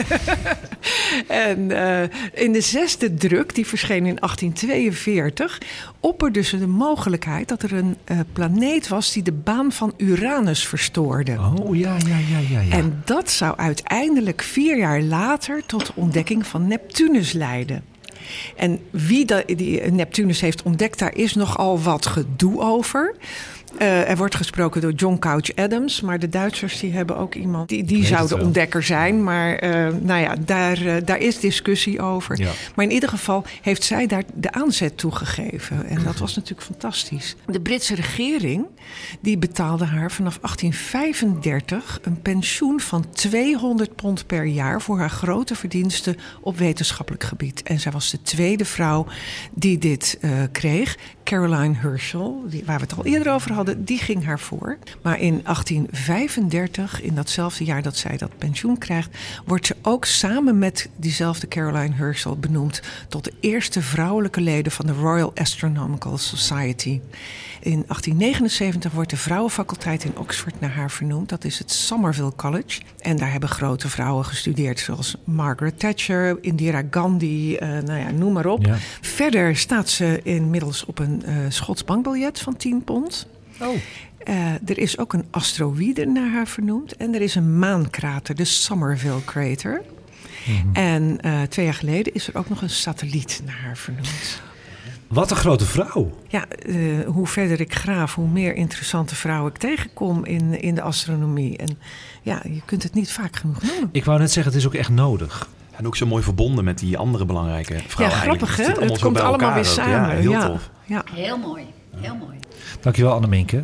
[1.28, 2.02] en uh,
[2.34, 5.62] in de zesde druk, die verscheen in 1842,
[6.00, 10.68] opperde ze de mogelijkheid dat er een uh, planeet was die de baan van Uranus
[10.68, 11.38] verstoorde.
[11.40, 12.60] Oh ja, ja, ja, ja.
[12.60, 12.72] ja.
[12.72, 17.84] En dat zou uiteindelijk vier jaar later tot de ontdekking van Neptunus leiden.
[18.56, 23.16] En wie de, die Neptunus heeft ontdekt, daar is nogal wat gedoe over.
[23.78, 27.70] Uh, er wordt gesproken door John Couch Adams, maar de Duitsers die hebben ook iemand
[27.70, 29.24] die, die zou de ontdekker zijn.
[29.24, 32.40] Maar uh, nou ja, daar, uh, daar is discussie over.
[32.40, 32.52] Ja.
[32.76, 35.86] Maar in ieder geval heeft zij daar de aanzet toegegeven.
[35.86, 37.36] En dat was natuurlijk fantastisch.
[37.46, 38.66] De Britse regering
[39.20, 45.56] die betaalde haar vanaf 1835 een pensioen van 200 pond per jaar voor haar grote
[45.56, 47.64] verdiensten op wetenschappelijk gebied.
[47.64, 49.06] En zij was de tweede vrouw
[49.54, 50.20] die dit
[50.52, 50.98] kreeg.
[51.30, 54.78] Caroline Herschel, die, waar we het al eerder over hadden, die ging haar voor.
[55.01, 60.57] Maar in 1835, in datzelfde jaar dat zij dat pensioen krijgt, wordt ze ook samen
[60.57, 66.99] met diezelfde Caroline Herschel benoemd tot de eerste vrouwelijke leden van de Royal Astronomical Society.
[67.62, 71.30] In 1879 wordt de vrouwenfaculteit in Oxford naar haar vernoemd.
[71.30, 72.82] Dat is het Somerville College.
[72.99, 78.34] En daar hebben grote vrouwen gestudeerd, zoals Margaret Thatcher, Indira Gandhi, uh, nou ja, noem
[78.34, 78.66] maar op.
[78.66, 78.76] Ja.
[79.01, 83.28] Verder staat ze inmiddels op een uh, Schots bankbiljet van 10 pond.
[83.62, 83.76] Oh.
[84.30, 86.95] Uh, er is ook een asteroïde naar haar vernoemd.
[86.95, 89.82] En er is een maankrater, de Somerville Crater.
[90.45, 90.74] Mm -hmm.
[90.74, 94.41] En uh, twee jaar geleden is er ook nog een satelliet naar haar vernoemd.
[95.07, 96.18] Wat een grote vrouw.
[96.28, 100.82] Ja, uh, hoe verder ik graaf, hoe meer interessante vrouwen ik tegenkom in, in de
[100.82, 101.57] astronomie.
[101.57, 101.78] En
[102.22, 103.89] ja, je kunt het niet vaak genoeg noemen.
[103.91, 105.49] Ik wou net zeggen, het is ook echt nodig.
[105.72, 108.18] En ook zo mooi verbonden met die andere belangrijke vrouwen.
[108.18, 108.64] Ja, grappig hè?
[108.64, 109.91] Het, het komt allemaal weer samen.
[109.93, 110.47] Ja, heel ja.
[110.47, 110.70] tof.
[110.86, 111.03] Ja.
[111.12, 111.64] Heel mooi,
[111.95, 112.38] heel mooi.
[112.80, 113.64] Dankjewel Anneminke.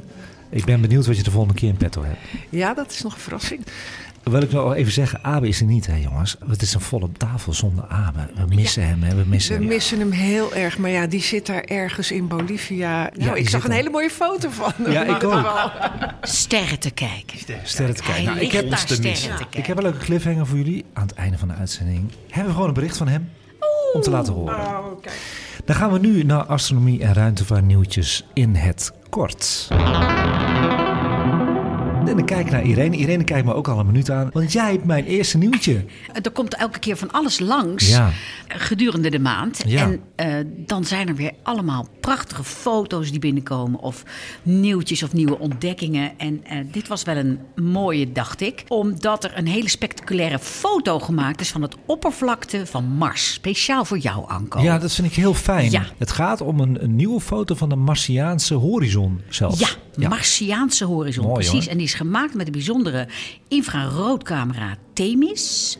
[0.49, 2.19] Ik ben benieuwd wat je de volgende keer in petto hebt.
[2.49, 3.65] Ja, dat is nog een verrassing.
[4.23, 6.37] Wil ik nog even zeggen, Abe is er niet, hè jongens.
[6.47, 8.29] Het is een volle tafel zonder Abe.
[8.35, 9.15] We missen ja, hem, hè.
[9.15, 9.67] We missen we hem.
[9.73, 10.77] missen hem heel erg.
[10.77, 13.09] Maar ja, die zit daar ergens in Bolivia.
[13.13, 14.91] Nou, ja, ik zag een hele mooie foto van hem.
[14.91, 15.71] Ja, ik ook.
[16.21, 17.39] Sterren te kijken.
[17.39, 18.23] Sterren, sterren te kijken.
[18.23, 19.59] Nou, ik, heb, sterren te kijken.
[19.59, 20.85] ik heb een leuke cliffhanger voor jullie.
[20.93, 23.29] Aan het einde van de uitzending hebben we gewoon een bericht van hem.
[23.93, 24.55] Om te laten horen.
[24.55, 25.19] Oh, kijk.
[25.65, 29.67] Dan gaan we nu naar astronomie en ruimtevaartnieuwtjes in het kort.
[32.07, 32.95] En dan kijk ik naar Irene.
[32.97, 34.29] Irene kijkt me ook al een minuut aan.
[34.33, 35.85] Want jij hebt mijn eerste nieuwtje.
[36.23, 38.09] Er komt elke keer van alles langs Ja.
[38.47, 39.63] gedurende de maand.
[39.67, 39.81] Ja.
[39.83, 40.33] En eh,
[40.65, 43.79] dan zijn er weer allemaal prachtige foto's die binnenkomen.
[43.79, 44.03] Of
[44.43, 46.11] nieuwtjes of nieuwe ontdekkingen.
[46.17, 48.63] En eh, dit was wel een mooie, dacht ik.
[48.67, 53.33] Omdat er een hele spectaculaire foto gemaakt is van het oppervlakte van Mars.
[53.33, 54.61] Speciaal voor jou, Anko.
[54.61, 55.71] Ja, dat vind ik heel fijn.
[55.71, 55.85] Ja.
[55.97, 59.77] Het gaat om een, een nieuwe foto van de Martiaanse horizon zelfs.
[59.97, 61.51] Ja, Martiaanse horizon, Mooi, precies.
[61.63, 61.71] hoor.
[61.71, 63.07] En die is gemaakt met de bijzondere
[63.47, 65.77] infraroodcamera Themis.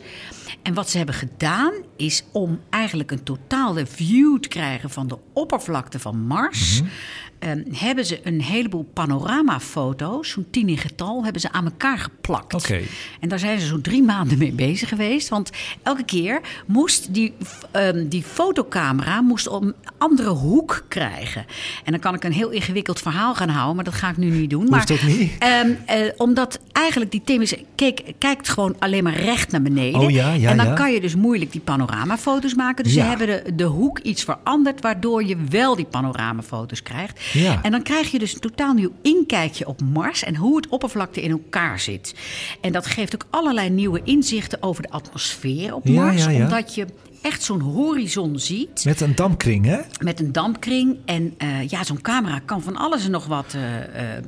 [0.62, 5.18] En wat ze hebben gedaan is om eigenlijk een totale view te krijgen van de
[5.32, 6.80] oppervlakte van Mars.
[6.80, 6.90] Mhm.
[7.38, 12.54] ehm, hebben ze een heleboel panoramafoto's, zo'n tien in getal, hebben ze aan elkaar geplakt.
[12.54, 12.80] Oké.
[13.20, 15.28] En daar zijn ze zo'n drie maanden mee bezig geweest.
[15.28, 15.50] Want
[15.82, 17.34] elke keer moest die,
[17.70, 21.44] ehm, die fotocamera moest op een andere hoek krijgen.
[21.84, 24.30] En dan kan ik een heel ingewikkeld verhaal gaan houden, maar dat ga ik nu
[24.30, 24.68] niet doen.
[24.68, 25.32] Maar, ook niet.
[25.38, 30.00] ehm, eh, omdat eigenlijk die Themis keek, kijkt gewoon alleen maar recht naar beneden.
[30.00, 30.72] Oh ja, ja, en dan ja.
[30.72, 32.84] kan je dus moeilijk die panoramafoto's maken.
[32.84, 33.02] Dus Ja.
[33.02, 37.20] ze hebben de, de hoek iets veranderd, waardoor je wel die panoramafoto's krijgt.
[37.62, 41.22] En dan krijg je dus een totaal nieuw inkijkje op Mars en hoe het oppervlakte
[41.22, 42.14] in elkaar zit.
[42.60, 46.26] En dat geeft ook allerlei nieuwe inzichten over de atmosfeer op Mars.
[46.26, 46.86] Omdat je
[47.26, 49.78] echt zo'n horizon ziet Met een dampkring, hè?
[50.00, 50.96] met een dampkring.
[51.04, 54.22] En eh, ja, zo'n camera kan van alles en nog wat eh, eh,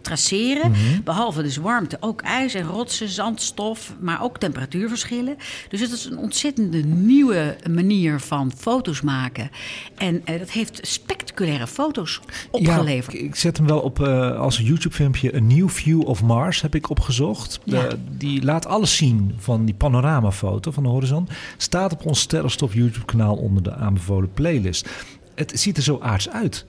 [0.00, 0.70] traceren.
[0.70, 1.02] Mhm.
[1.04, 5.36] Behalve dus warmte, ook ijs en rotsen, zandstof, maar ook temperatuurverschillen.
[5.68, 9.50] Dus het is een ontzettende nieuwe manier van foto's maken.
[9.96, 13.12] En dat heeft spectaculaire foto's opgeleverd.
[13.12, 14.00] Ja, ik, ik zet hem wel op
[14.38, 15.34] als een YouTube-filmpje.
[15.34, 17.60] Een New View of Mars heb ik opgezocht.
[17.64, 17.88] Ja.
[18.10, 21.28] Die laat alles zien van die panoramafoto van de horizon.
[21.56, 24.88] Staat op ons Sterrenstof YouTube-kanaal onder de aanbevolen playlist.
[25.34, 26.64] Het ziet er zo aards uit.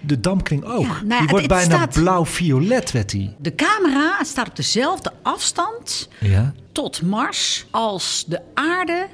[0.00, 0.82] De dampkring ook.
[0.82, 3.34] Ja, nou, die het- wordt het bijna blauw-violet, werd die.
[3.38, 6.52] De camera staat op dezelfde afstand Ja.
[6.72, 9.06] tot Mars als de aarde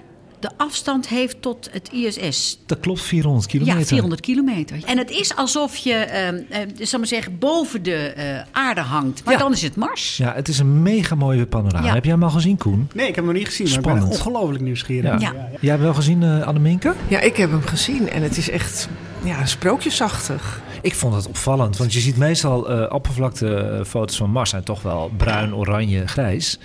[0.44, 2.58] de afstand heeft tot het ISS.
[2.66, 3.78] Dat klopt, 400 kilometer.
[3.80, 4.76] Ja, 400 kilometer.
[4.86, 9.24] En het is alsof je, ehm eh, zal maar zeggen, boven de eh, aarde hangt.
[9.24, 9.40] Maar Ja.
[9.40, 10.16] dan is het Mars.
[10.16, 11.86] Ja, het is een mega mooie panorama.
[11.86, 11.94] Ja.
[11.94, 12.88] Heb jij hem al gezien, Koen?
[12.94, 14.08] Nee, ik heb hem nog niet gezien, maar ik Spannend.
[14.08, 15.20] ben ongelooflijk nieuwsgierig.
[15.20, 15.32] Ja.
[15.32, 16.94] Jij hebt hem wel gezien, eh Anneminke?
[17.08, 18.88] Ja, ik heb hem gezien en het is echt
[19.22, 20.62] ja, sprookjesachtig.
[20.82, 25.10] Ik vond het opvallend, want je ziet meestal eh oppervlaktefoto's van Mars zijn toch wel
[25.16, 26.58] bruin, oranje, grijs.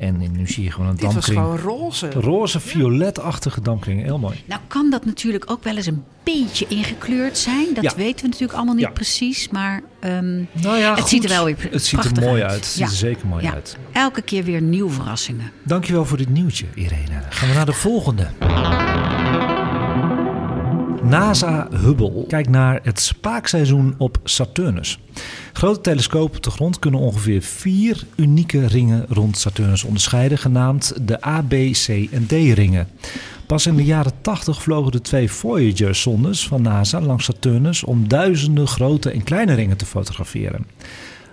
[0.00, 1.38] En nu zie je gewoon een Dit was dampkring.
[1.40, 2.10] gewoon roze.
[2.10, 4.02] Roze, violetachtige dampkring.
[4.02, 4.42] Heel mooi.
[4.46, 7.66] Nou kan dat natuurlijk ook wel eens een beetje ingekleurd zijn.
[7.74, 7.92] Dat Ja.
[7.96, 8.90] weten we natuurlijk allemaal niet Ja.
[8.90, 9.48] precies.
[9.48, 11.08] Maar ehm, Nou ja, het goed.
[11.08, 12.54] ziet er wel weer Het ziet er prachtig mooi uit.
[12.54, 13.52] Het ziet er zeker mooi Ja.
[13.52, 13.76] uit.
[13.92, 15.52] Elke keer weer nieuwe verrassingen.
[15.62, 17.22] Dankjewel voor dit nieuwtje, Irene.
[17.30, 18.28] Gaan we naar de volgende.
[21.10, 25.00] NASA Hubble kijkt naar het spaakseizoen op Saturnus.
[25.52, 31.26] Grote telescopen op de grond kunnen ongeveer vier unieke ringen rond Saturnus onderscheiden, genaamd de
[31.26, 32.88] A, B, C en D-ringen.
[33.46, 38.66] Pas in de jaren 80 vlogen de twee Voyager-zondes van NASA langs Saturnus om duizenden
[38.66, 40.66] grote en kleine ringen te fotograferen.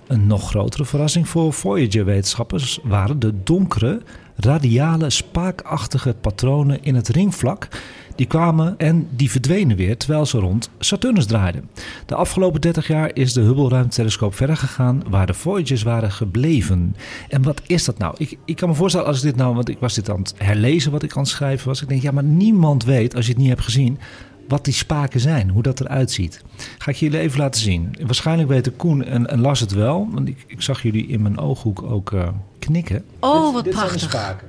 [0.08, 4.02] Een nog grotere verrassing voor Voyager-wetenschappers waren de donkere,
[4.38, 7.68] radiale, spaakachtige patronen in het ringvlak.
[8.16, 11.70] Die kwamen en die verdwenen weer terwijl ze rond Saturnus draaiden.
[12.06, 16.96] De afgelopen 30 jaar is de Hubble-ruimtelescoop verder gegaan waar de Voyagers waren gebleven.
[17.30, 18.16] En wat is dat nou?
[18.18, 20.34] Ik, ik kan me voorstellen als ik dit nou, want ik was dit aan het
[20.38, 21.82] herlezen wat ik aan het schrijven was.
[21.82, 24.00] Ik denk, ja, maar niemand weet, als je het niet hebt gezien,
[24.48, 26.42] wat die spaken zijn, hoe dat eruit ziet.
[26.78, 27.96] Ga ik jullie even laten zien.
[28.02, 31.40] Waarschijnlijk weten Koen en, en Lars het wel, want ik, ik zag jullie in mijn
[31.40, 32.28] ooghoek ook eh,
[32.60, 33.04] knikken.
[33.20, 34.10] Oh, wat dit zijn de prachtig.
[34.20, 34.48] spaken.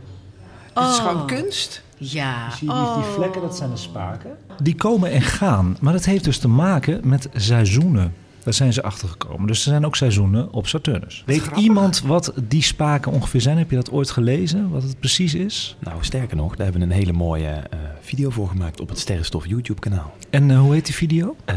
[0.73, 1.07] Het is Oh.
[1.09, 1.83] gewoon kunst.
[1.97, 2.51] Ja.
[2.51, 2.95] Zie je oh.
[2.95, 4.31] die, die vlekken, dat zijn de spaken.
[4.63, 8.15] Die komen en gaan, maar dat heeft dus te maken met seizoenen.
[8.45, 9.47] Daar zijn ze achter gekomen.
[9.47, 11.23] Dus er zijn ook seizoenen op Saturnus.
[11.27, 13.59] Weet iemand wat die spaken ongeveer zijn?
[13.59, 14.71] Heb je dat ooit gelezen?
[14.71, 15.77] Wat het precies is?
[15.81, 18.99] Nou, sterker nog, daar hebben we een hele mooie eh, video voor gemaakt op het
[18.99, 20.15] Sterrenstof YouTube-kanaal.
[20.31, 21.37] En eh, hoe heet die video?
[21.45, 21.57] Eh,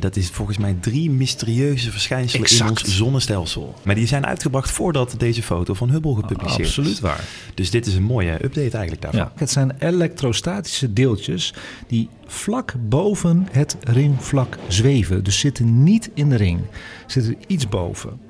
[0.00, 2.62] dat is volgens mij drie mysterieuze verschijnselen Exact.
[2.62, 3.74] in ons zonnestelsel.
[3.82, 6.66] Maar die zijn uitgebracht voordat deze foto van Hubble gepubliceerd is.
[6.66, 7.24] Absoluut waar.
[7.54, 9.20] Dus dit is een mooie update eigenlijk daarvan.
[9.20, 11.54] Ja, het zijn elektrostatische deeltjes
[11.86, 15.24] die vlak boven het ringvlak zweven.
[15.24, 16.60] Dus zitten niet in de ring,
[17.06, 18.20] zitten iets boven.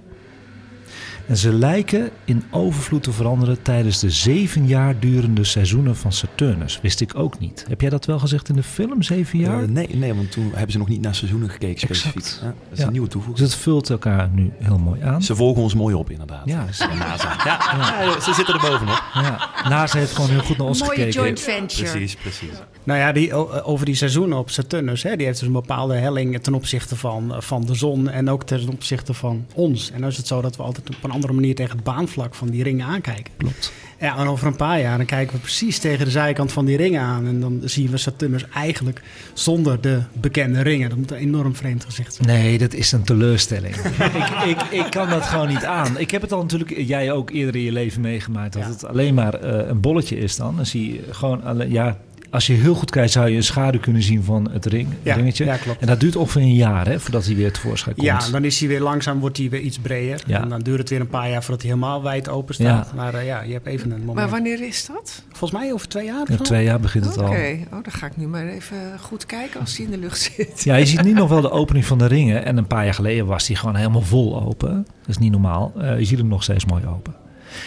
[1.26, 6.78] En ze lijken in overvloed te veranderen tijdens de zeven jaar durende seizoenen van Saturnus.
[6.82, 7.64] Wist ik ook niet.
[7.68, 9.62] Heb jij dat wel gezegd in de film, zeven jaar?
[9.62, 12.14] Eh, nee, nee, want toen hebben ze nog niet naar seizoenen gekeken specifiek.
[12.16, 12.38] Exact.
[12.42, 12.86] Ja, dat is Ja.
[12.86, 13.44] een nieuwe toevoeging.
[13.44, 15.22] Dus het vult elkaar nu heel mooi aan.
[15.22, 16.42] Ze volgen ons mooi op inderdaad.
[16.44, 17.36] Ja, ze- NASA.
[17.44, 17.58] Ja,
[18.04, 19.02] ja, ze zitten er bovenop.
[19.14, 21.20] Ja, NASA heeft gewoon heel goed naar ons Mooie gekeken.
[21.20, 21.90] joint venture.
[21.90, 22.48] Precies, precies.
[22.84, 26.42] Nou ja, die, over die seizoenen op Saturnus, hè, die heeft dus een bepaalde helling
[26.42, 29.90] ten opzichte van, van de zon en ook ten opzichte van ons.
[29.90, 32.34] En dan is het zo dat we altijd op een andere manier tegen het baanvlak
[32.34, 33.32] van die ringen aankijken.
[33.36, 33.72] Klopt.
[34.00, 36.76] Ja, en over een paar jaar dan kijken we precies tegen de zijkant van die
[36.76, 37.26] ringen aan.
[37.26, 39.02] En dan zien we Saturnus eigenlijk
[39.32, 40.88] zonder de bekende ringen.
[40.88, 42.28] Dat moet een enorm vreemd gezicht zijn.
[42.28, 43.74] Nee, dat is een teleurstelling.
[44.22, 45.98] ik, ik, ik kan dat gewoon niet aan.
[45.98, 48.68] Ik heb het al natuurlijk, jij ook eerder in je leven meegemaakt, dat Ja.
[48.68, 50.56] het alleen maar eh, een bolletje is dan.
[50.56, 51.98] Dan zie je gewoon, alle, ja,
[52.32, 55.14] als je heel goed kijkt, zou je een schaduw kunnen zien van het, ring, Ja,
[55.14, 55.44] ringetje.
[55.44, 55.80] ja, klopt.
[55.80, 58.06] En dat duurt ongeveer een jaar, hè, voordat hij weer tevoorschijn komt.
[58.06, 60.20] Ja, dan is hij weer langzaam, wordt hij weer iets breder.
[60.26, 60.42] Ja.
[60.42, 62.86] En dan duurt het weer een paar jaar voordat hij helemaal wijd open staat.
[62.86, 62.96] Ja.
[62.96, 64.16] Maar eh, ja, je hebt even een moment.
[64.16, 65.22] Maar wanneer is dat?
[65.28, 66.22] Volgens mij over twee jaar.
[66.22, 66.42] of In zo?
[66.42, 67.24] twee jaar begint het Oké,
[67.70, 67.78] al.
[67.78, 70.62] oh, dan ga ik nu maar even goed kijken als hij in de lucht zit.
[70.64, 72.44] Ja, je ziet nu nog wel de opening van de ringen.
[72.44, 74.74] En een paar jaar geleden was die gewoon helemaal vol open.
[75.00, 75.72] Dat is niet normaal.
[75.78, 77.14] Eh, je ziet hem nog steeds mooi open.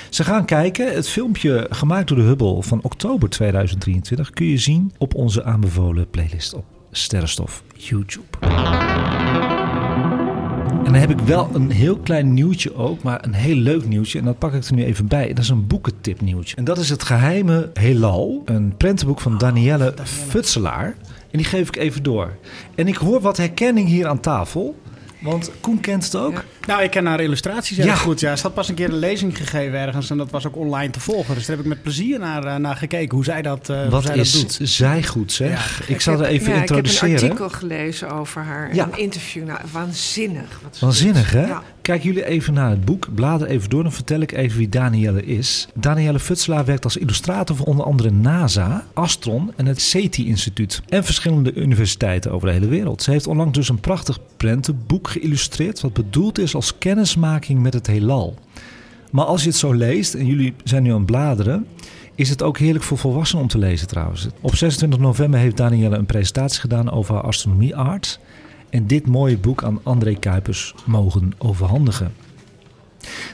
[0.09, 0.93] Ze gaan kijken.
[0.93, 6.09] Het filmpje gemaakt door de Hubble van oktober 2023 kun je zien op onze aanbevolen
[6.09, 8.37] playlist op Sterrenstof YouTube.
[10.85, 14.19] En dan heb ik wel een heel klein nieuwtje ook, maar een heel leuk nieuwtje.
[14.19, 15.27] En dat pak ik er nu even bij.
[15.27, 16.55] Dat is een boekentip nieuwtje.
[16.55, 18.41] En dat is het geheime heelal.
[18.45, 20.95] Een prentenboek van Danielle Futselaar.
[21.31, 22.35] En die geef ik even door.
[22.75, 24.75] En ik hoor wat herkenning hier aan tafel.
[25.21, 26.43] Want Koen kent het ook.
[26.67, 27.95] Nou, ik ken haar illustraties heel Ja.
[27.95, 28.19] goed.
[28.19, 30.89] Ja, ze had pas een keer een lezing gegeven ergens en dat was ook online
[30.91, 31.35] te volgen.
[31.35, 33.89] Dus daar heb ik met plezier naar, eh, naar gekeken hoe zij dat, eh hoe
[33.89, 34.59] Wat zij dat is doet.
[34.69, 35.87] zij goed zeg.
[35.87, 37.09] ik zal er even ja, introduceren.
[37.09, 38.75] Ik heb een artikel gelezen over haar.
[38.75, 38.83] Ja.
[38.91, 39.45] Een interview.
[39.45, 40.59] Nou, waanzinnig.
[40.63, 41.45] Wat Waanzinnig, hè?
[41.45, 41.63] Ja.
[41.81, 43.07] Kijk jullie even naar het boek.
[43.15, 45.67] Blader even door, dan vertel ik even wie Danielle is.
[45.73, 50.81] Danielle Futselaar werkt als illustrator voor onder andere NASA, Astron en het SETI-instituut.
[50.89, 53.03] En verschillende universiteiten over de hele wereld.
[53.03, 55.81] Ze heeft onlangs dus een prachtig prentenboek geïllustreerd...
[55.81, 58.35] wat bedoeld is als kennismaking met het heelal.
[59.11, 61.67] Maar als je het zo leest, en jullie zijn nu aan het bladeren...
[62.15, 64.27] is het ook heerlijk voor volwassenen om te lezen trouwens.
[64.41, 68.19] Op 26 november heeft Danielle een presentatie gedaan over astronomie art...
[68.69, 72.13] en dit mooie boek aan André Kuipers mogen overhandigen.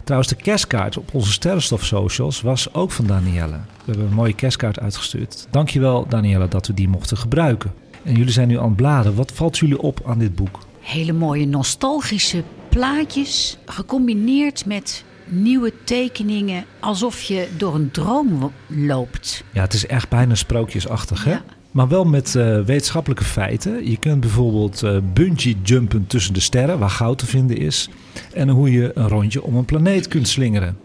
[0.04, 3.60] Trouwens, de kerstkaart op onze Sterrenstof socials was ook van Danielle.
[3.86, 5.48] We hebben een mooie kerstkaart uitgestuurd.
[5.50, 7.74] Dankjewel Danielle dat we die mochten gebruiken.
[8.04, 9.18] En jullie zijn nu aan het bladeren.
[9.18, 10.60] Wat valt jullie op aan dit boek?
[10.82, 19.44] Hele mooie nostalgische plaatjes, gecombineerd met nieuwe tekeningen, alsof je door een droom loopt.
[19.54, 21.36] Ja, het is echt bijna sprookjesachtig, hè?
[21.72, 23.90] Maar wel met eh, wetenschappelijke feiten.
[23.90, 27.90] Je kunt bijvoorbeeld eh bungee jumpen tussen de sterren, waar goud te vinden is.
[28.34, 30.78] En hoe je een rondje om een planeet kunt slingeren.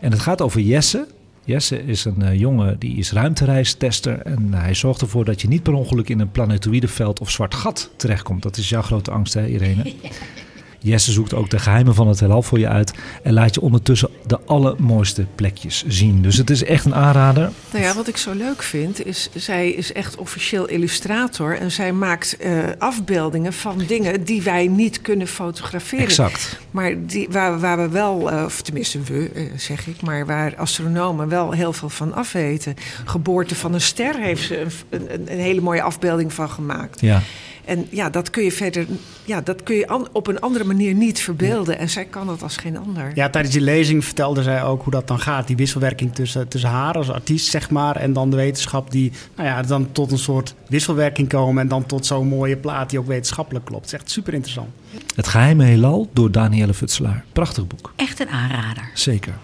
[0.00, 1.06] En het gaat over Jesse.
[1.48, 4.18] Jesse is een eh, jongen die is ruimtereistester.
[4.18, 7.90] En hij zorgt ervoor dat je niet per ongeluk in een planetoïdeveld of zwart gat
[7.96, 8.42] terechtkomt.
[8.42, 9.92] Dat is jouw grote angst, hè, Irene?
[10.78, 12.92] Jesse zoekt ook de geheimen van het heelal voor je uit.
[13.22, 16.22] En laat je ondertussen de allermooiste plekjes zien.
[16.22, 17.50] Dus het is echt een aanrader.
[17.72, 21.58] Nou ja, wat ik zo leuk vind, is zij is echt officieel illustrator.
[21.58, 26.04] En zij maakt eh, afbeeldingen van dingen die wij niet kunnen fotograferen.
[26.04, 26.58] Exact.
[26.70, 30.56] Maar die, waar, waar we wel, eh, of tenminste we, eh, zeg ik, maar waar
[30.56, 32.74] astronomen wel heel veel van afweten.
[33.04, 37.00] Geboorte van een ster heeft ze een, een, een hele mooie afbeelding van gemaakt.
[37.00, 37.22] Ja.
[37.68, 38.86] En ja, dat kun je verder,
[39.24, 41.78] ja, dat kun je op een andere manier niet verbeelden.
[41.78, 43.10] En zij kan dat als geen ander.
[43.14, 45.46] Ja, tijdens die lezing vertelde zij ook hoe dat dan gaat.
[45.46, 49.48] Die wisselwerking tussen, tussen haar als artiest, zeg maar, en dan de wetenschap die nou
[49.48, 53.06] ja, dan tot een soort wisselwerking komen en dan tot zo'n mooie plaat die ook
[53.06, 53.84] wetenschappelijk klopt.
[53.84, 54.68] Het is echt super interessant.
[55.14, 57.24] Het geheime heelal door Danielle Futselaar.
[57.32, 57.92] Prachtig boek.
[57.96, 58.90] Echt een aanrader.
[58.94, 59.34] Zeker.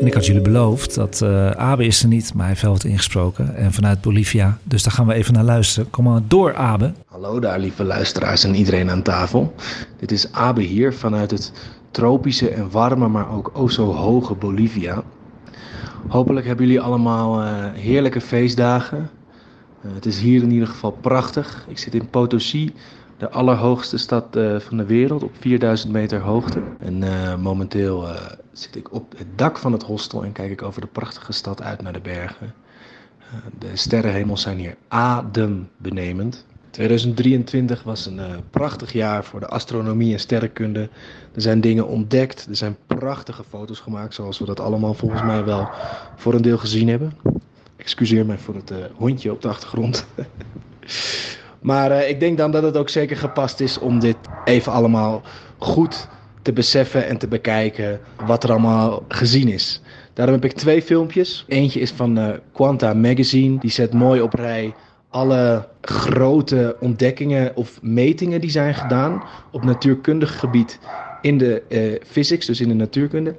[0.00, 2.72] En ik had jullie beloofd dat eh Abe is er niet, maar hij heeft wel
[2.72, 3.56] wat ingesproken.
[3.56, 4.58] En vanuit Bolivia.
[4.62, 5.90] Dus daar gaan we even naar luisteren.
[5.90, 6.92] Kom maar door, Abe.
[7.06, 9.54] Hallo daar, lieve luisteraars en iedereen aan tafel.
[9.98, 11.52] Dit is Abe hier vanuit het
[11.90, 15.02] tropische en warme, maar ook o zo hoge Bolivia.
[16.08, 19.10] Hopelijk hebben jullie allemaal eh, heerlijke feestdagen.
[19.82, 21.66] Eh, het is hier in ieder geval prachtig.
[21.68, 22.72] Ik zit in Potosi,
[23.18, 26.62] de allerhoogste stad eh, van de wereld, op 4000 meter hoogte.
[26.78, 30.62] En eh, momenteel eh, zit ik op het dak van het hostel en kijk ik
[30.62, 32.54] over de prachtige stad uit naar de bergen.
[33.58, 36.46] De sterrenhemels zijn hier adembenemend.
[36.70, 40.88] 2023 was een prachtig jaar voor de astronomie en sterrenkunde.
[41.34, 45.44] Er zijn dingen ontdekt, er zijn prachtige foto's gemaakt, zoals we dat allemaal volgens mij
[45.44, 45.68] wel
[46.16, 47.12] voor een deel gezien hebben.
[47.76, 50.06] Excuseer mij voor het hondje op de achtergrond.
[51.60, 55.22] maar eh, ik denk dan dat het ook zeker gepast is om dit even allemaal
[55.58, 56.08] goed
[56.42, 59.82] te beseffen en te bekijken wat er allemaal gezien is.
[60.12, 61.44] Daarom heb ik twee filmpjes.
[61.48, 63.58] Eentje is van eh, Quanta Magazine.
[63.58, 64.74] Die zet mooi op rij
[65.10, 70.78] alle grote ontdekkingen of metingen die zijn gedaan op natuurkundig gebied
[71.22, 73.36] in de eh, physics, dus in de natuurkunde.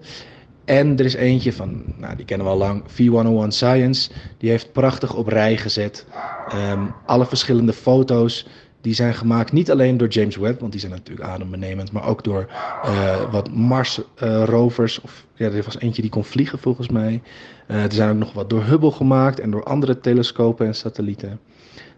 [0.69, 4.09] En er is eentje van, nou, die kennen we al lang, V101 Science.
[4.37, 6.05] Die heeft prachtig op rij gezet
[6.49, 8.47] ehm, alle verschillende foto's
[8.81, 9.51] die zijn gemaakt.
[9.51, 12.47] Niet alleen door James Webb, want die zijn natuurlijk adembenemend, maar ook door
[12.83, 15.01] eh, wat Mars-rovers.
[15.01, 17.21] of ja, er was eentje die kon vliegen volgens mij.
[17.67, 21.39] Eh, er zijn ook nog wat door Hubble gemaakt en door andere telescopen en satellieten.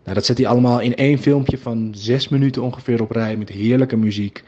[0.04, 3.50] Nou, dat zet hij allemaal in één filmpje van zes minuten ongeveer op rij met
[3.50, 4.44] heerlijke muziek.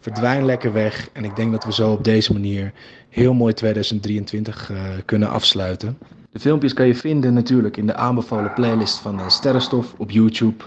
[0.00, 1.08] verdwijn lekker weg.
[1.12, 2.72] En ik denk dat we zo op deze manier
[3.12, 5.98] heel mooi 2023 uh, kunnen afsluiten.
[6.30, 10.64] De filmpjes kan je vinden natuurlijk in de aanbevolen playlist van Sterrenstof op YouTube.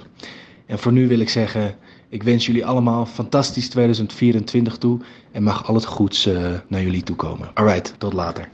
[0.65, 1.75] En voor nu wil ik zeggen,
[2.09, 4.99] ik wens jullie allemaal fantastisch 2024 toe.
[5.31, 7.49] En mag al het goeds uh, naar jullie toe komen.
[7.53, 8.49] Alright, tot later.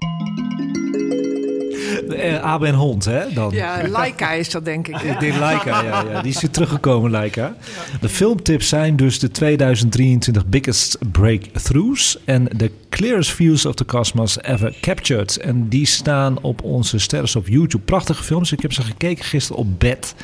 [2.11, 3.33] Uh, Abe en Hond, hè?
[3.33, 3.51] Dan.
[3.53, 5.01] Ja, Laika is dat, denk ik.
[5.11, 6.21] Ik denk Laika, ja, ja.
[6.21, 7.55] Die is weer teruggekomen, Laika.
[8.01, 12.17] De filmtips zijn dus de 2023 biggest breakthroughs...
[12.25, 15.37] en the clearest views of the cosmos ever captured.
[15.37, 17.83] En die staan op onze sterren op YouTube.
[17.83, 18.51] Prachtige films.
[18.51, 20.15] Ik heb ze gekeken gisteren op bed...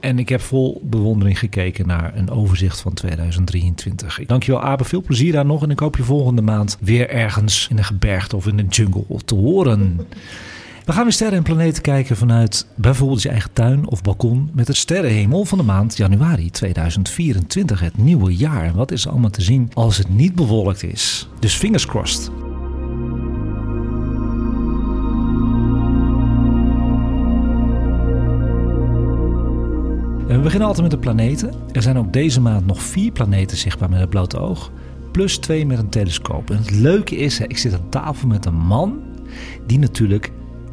[0.00, 4.18] En ik heb vol bewondering gekeken naar een overzicht van 2023.
[4.18, 4.84] Ik dank je wel, Abe.
[4.84, 5.62] Veel plezier daar nog.
[5.62, 9.04] En ik hoop je volgende maand weer ergens in een gebergte of in een jungle
[9.24, 10.06] te horen.
[10.84, 14.66] We gaan weer sterren en planeten kijken vanuit bijvoorbeeld je eigen tuin of balkon met
[14.66, 18.64] de sterrenhemel van de maand januari 2024, het nieuwe jaar.
[18.64, 21.28] En wat is er allemaal te zien als het niet bewolkt is?
[21.38, 22.30] Dus fingers crossed.
[30.26, 31.52] We beginnen altijd met de planeten.
[31.72, 34.70] Er zijn ook deze maand nog vier planeten zichtbaar met het blote oog.
[35.12, 36.50] Plus twee met een telescoop.
[36.50, 39.02] En het leuke is, ik zit aan tafel met een man
[39.66, 40.32] die natuurlijk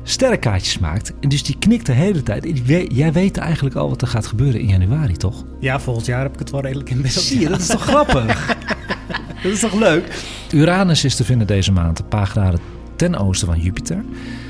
[0.10, 1.14] sterrenkaartjes maakt.
[1.20, 2.62] En dus die knikt de hele tijd.
[2.94, 5.44] Jij weet eigenlijk al wat er gaat gebeuren in januari, toch?
[5.60, 7.14] Ja, volgend jaar heb ik het wel redelijk in beeld.
[7.14, 8.56] Zie je, dat is toch grappig?
[9.44, 10.24] dat is toch leuk?
[10.54, 12.60] Uranus is te vinden deze maand een paar graden
[12.96, 14.04] ten oosten van Jupiter.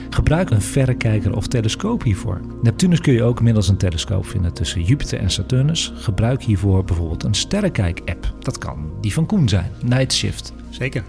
[0.10, 2.42] Gebruik een verrekijker of telescoop hiervoor.
[2.62, 5.94] Neptunus kun je ook middels een telescoop vinden tussen Jupiter en Saturnus.
[5.96, 8.34] Gebruik hiervoor bijvoorbeeld een sterrenkijk-app.
[8.40, 10.54] Dat kan die van Koen zijn, Night Shift.
[10.78, 11.04] Zeker.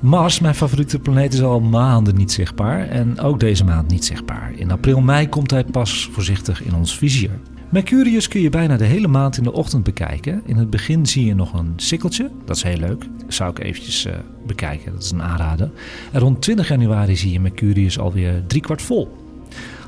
[0.00, 4.52] Mars, mijn favoriete planeet, is al maanden niet zichtbaar en ook deze maand niet zichtbaar.
[4.54, 7.30] In april, mei komt hij pas voorzichtig in ons vizier.
[7.68, 10.42] Mercurius kun je bijna de hele maand in de ochtend bekijken.
[10.46, 13.06] In het begin zie je nog een sikkeltje, dat is heel leuk.
[13.24, 14.12] Dat zou ik eventjes uh,
[14.46, 15.70] bekijken, dat is een aanrader.
[16.12, 19.16] En rond 20 januari zie je Mercurius alweer driekwart vol.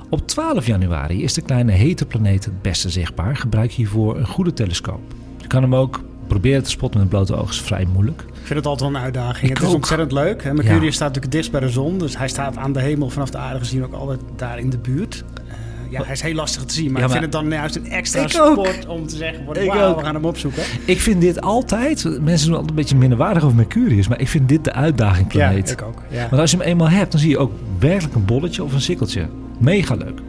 [0.09, 3.37] Op 12 januari is de kleine hete planeet het beste zichtbaar.
[3.37, 5.14] Gebruik hiervoor een goede telescoop.
[5.41, 8.24] Je kan hem ook proberen te spotten met blote oog, is vrij moeilijk.
[8.43, 9.51] Ik vind het altijd wel een uitdaging.
[9.51, 10.43] Ik het is ontzettend leuk.
[10.43, 10.55] Hè?
[10.55, 10.90] Mercurius ja.
[10.90, 13.59] staat natuurlijk dichtst bij de zon, dus hij staat aan de hemel vanaf de aarde
[13.59, 15.24] gezien ook altijd daar in de buurt.
[15.47, 15.53] Uh,
[15.90, 17.90] ja, hij is heel lastig te zien, maar, Ja, ik vind het dan juist een
[17.90, 20.62] extra sport om te zeggen: wauw, we gaan hem opzoeken.
[20.84, 24.49] Ik vind dit altijd, mensen doen altijd een beetje minderwaardig over Mercurius, maar ik vind
[24.49, 25.68] dit de uitdaging planeet.
[25.68, 26.03] Ja, ik ook.
[26.09, 26.28] Ja.
[26.28, 28.80] Want als je hem eenmaal hebt, dan zie je ook werkelijk een bolletje of een
[28.80, 29.28] sikkeltje.
[29.59, 30.20] Mega leuk.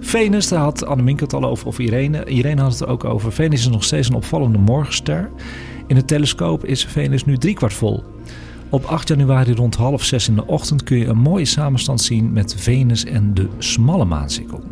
[0.00, 2.24] Venus, daar had Annemink het al over, of Irene.
[2.24, 3.32] Irene had het er ook over.
[3.32, 5.30] Venus is nog steeds een opvallende morgenster.
[5.86, 8.04] In het telescoop is Venus nu driekwart vol.
[8.68, 12.32] Op 8 januari rond half zes in de ochtend kun je een mooie samenstand zien
[12.32, 14.62] met Venus en de smalle maansikkel.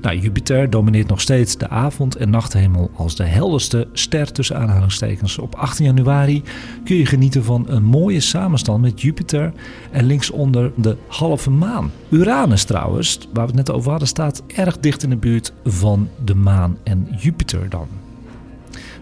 [0.00, 5.38] Nou, Jupiter domineert nog steeds de avond- en nachthemel als de helderste ster tussen aanhalingstekens.
[5.38, 6.42] Op 18 januari
[6.84, 9.52] kun je genieten van een mooie samenstand met Jupiter
[9.90, 11.90] en linksonder de halve maan.
[12.08, 16.08] Uranus trouwens, waar we het net over hadden, staat erg dicht in de buurt van
[16.24, 18.05] de maan en Jupiter dan.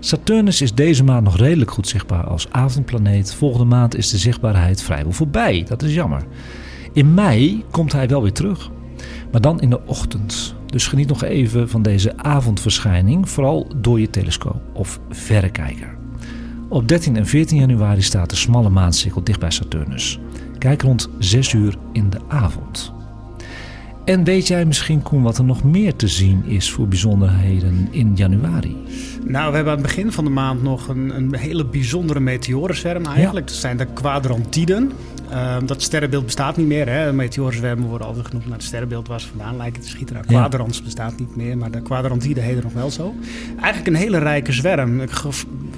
[0.05, 3.35] Saturnus is deze maand nog redelijk goed zichtbaar als avondplaneet.
[3.35, 5.65] Volgende maand is de zichtbaarheid vrijwel voorbij.
[5.69, 6.25] Dat is jammer.
[6.93, 8.71] In mei komt hij wel weer terug,
[9.33, 10.55] maar dan in de ochtend.
[10.67, 15.97] Dus geniet nog even van deze avondverschijning, vooral door je telescoop of verrekijker.
[16.69, 20.19] Op 13 en 14 januari staat de smalle maancirkel dicht bij Saturnus.
[20.59, 22.93] Kijk rond 6 uur in de avond.
[24.05, 28.13] En weet jij misschien, Koen, wat er nog meer te zien is voor bijzonderheden in
[28.15, 28.77] januari?
[29.25, 33.07] Nou, we hebben aan het begin van de maand nog een, een hele bijzondere meteorenzwerm
[33.07, 33.47] eigenlijk.
[33.47, 34.93] Dat zijn de kwadrantiden.
[35.31, 36.89] Ehm, dat sterrenbeeld bestaat niet meer.
[36.89, 37.13] Hè.
[37.13, 40.15] Meteorenzwermen worden altijd genoemd naar het sterrenbeeld waar ze vandaan lijken te schieten.
[40.15, 40.39] Nou, Ja.
[40.39, 43.15] kwadrans bestaat niet meer, maar de kwadrantiden heten nog wel zo.
[43.61, 45.09] Eigenlijk een hele rijke zwerm.
[45.09, 45.29] Ge-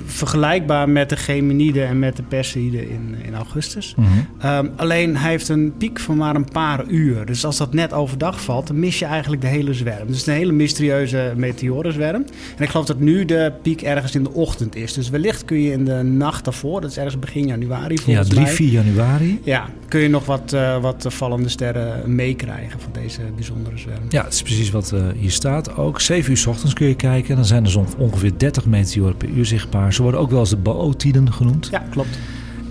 [0.07, 3.95] vergelijkbaar met de Geminiden en met de Perseïden in, in augustus.
[3.97, 4.09] Mhm.
[4.39, 7.27] Ehm, alleen hij heeft een piek van maar een paar uur.
[7.27, 10.07] Dus als dat net overdag valt, dan mis je eigenlijk de hele zwerm.
[10.07, 12.25] Dus het is een hele mysterieuze meteorenzwerm.
[12.57, 14.93] En ik geloof dat nu de piek ergens in de ochtend is.
[14.93, 18.29] Dus wellicht kun je in de nacht daarvoor, dat is ergens begin januari Ja, volgens
[18.29, 18.53] 3, mij.
[18.53, 19.36] 4 januari.
[19.43, 24.03] Ja, kun je nog wat, eh, wat vallende sterren meekrijgen van deze bijzondere zwerm.
[24.09, 26.01] Ja, het is precies wat eh, hier staat ook.
[26.01, 27.37] 7 uur 's ochtends kun je kijken.
[27.37, 29.93] Dan zijn er zo'n ongeveer 30 meteoren per uur zichtbaar.
[29.93, 31.69] Ze worden ook wel eens de Bootiden genoemd.
[31.71, 32.19] Ja, klopt.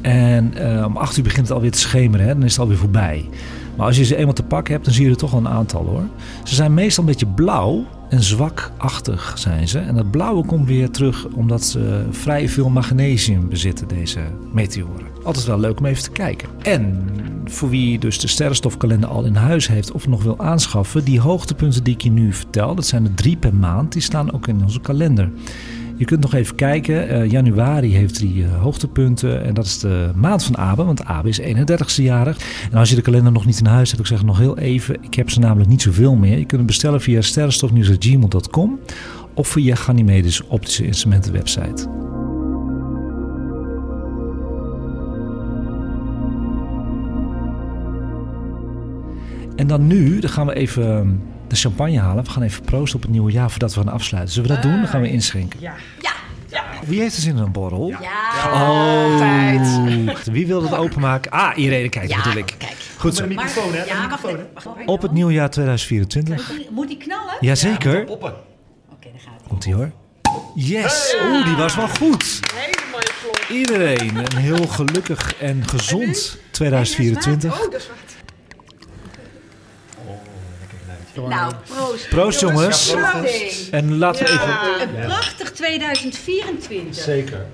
[0.02, 2.26] En eh, om 8 uur begint het alweer te schemeren.
[2.26, 2.34] Hè?
[2.34, 3.30] Dan is het alweer voorbij.
[3.76, 5.48] Maar als je ze eenmaal te pakken hebt, dan zie je er toch wel een
[5.48, 6.04] aantal hoor.
[6.44, 7.86] Ze zijn meestal een beetje blauw
[8.16, 9.80] en zwakachtig zijn ze.
[9.80, 14.20] En dat blauwe komt weer terug omdat ze vrij veel magnesium bezitten, deze
[14.54, 15.08] meteoren.
[15.24, 16.50] Altijd wel leuk om even te kijken.
[16.62, 17.10] En
[17.46, 21.84] voor wie dus de sterrenstofkalender al in huis heeft of nog wil aanschaffen, die hoogtepunten
[21.84, 24.64] die ik je nu vertel, dat zijn er drie per maand, die staan ook in
[24.64, 25.30] onze kalender.
[25.98, 27.10] Je kunt nog even kijken.
[27.10, 29.44] Eh, januari heeft drie uh, hoogtepunten.
[29.44, 32.38] En dat is de maand van Abe, want Abe is 31ste jarig.
[32.72, 34.98] En als je de kalender nog niet in huis hebt, ik zeg nog heel even.
[35.02, 36.38] Ik heb ze namelijk niet zoveel meer.
[36.38, 38.80] Je kunt hem bestellen via sterrenstofnieuws.gmail.com
[39.34, 41.90] of via Ganymedes Optische Instrumenten website.
[49.56, 51.22] En dan nu, dan gaan we even
[51.56, 52.24] de champagne halen.
[52.24, 54.34] We gaan even proosten op het nieuwe jaar voordat we gaan afsluiten.
[54.34, 54.76] Zullen we dat doen?
[54.80, 55.60] Dan gaan we inschenken.
[55.60, 55.74] Ja.
[56.02, 56.12] Ja.
[56.50, 56.64] ja.
[56.86, 57.90] Wie heeft er zin in een borrel?
[57.90, 57.98] Ja.
[58.54, 60.14] Oh.
[60.24, 61.32] Wie wil dat openmaken?
[61.32, 62.56] Ah, Irene, kijk, ja, bedoel ik.
[62.58, 62.76] Kijk.
[62.98, 63.28] Goed zo.
[63.28, 63.84] Microfoon, hè?
[63.84, 64.86] Ja, wacht?
[64.86, 66.52] Op het nieuwjaar 2024.
[66.70, 67.38] Moet die knallen?
[67.40, 68.04] Jazeker.
[68.04, 68.34] Poppen.
[68.92, 69.48] Oké, daar gaat hij.
[69.48, 69.92] Komt ie hoor.
[70.56, 71.16] Yes!
[71.26, 72.40] Oeh, die was wel goed.
[72.54, 73.46] Helemaal klop.
[73.50, 77.54] Iedereen een heel gelukkig en gezond 2024.
[77.54, 78.05] Oh, dat is wat.
[81.16, 82.10] Nou, proost.
[82.10, 82.92] Proost jongens.
[82.92, 83.70] Proost.
[83.72, 85.00] En laten we even...
[85.00, 87.04] Een prachtig 2024.
[87.04, 87.46] Zeker.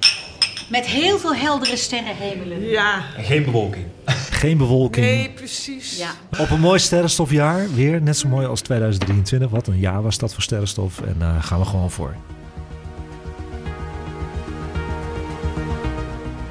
[0.69, 2.61] Met heel veel heldere sterrenhemelen.
[2.61, 3.85] Ja, En geen bewolking.
[4.29, 5.05] Geen bewolking.
[5.05, 5.97] nee, precies.
[5.97, 6.39] Ja.
[6.39, 7.73] Op een mooi sterrenstofjaar.
[7.73, 9.49] Weer net zo mooi als 2023.
[9.49, 11.01] Wat een jaar was dat voor sterrenstof.
[11.01, 12.15] En daar gaan we gewoon voor.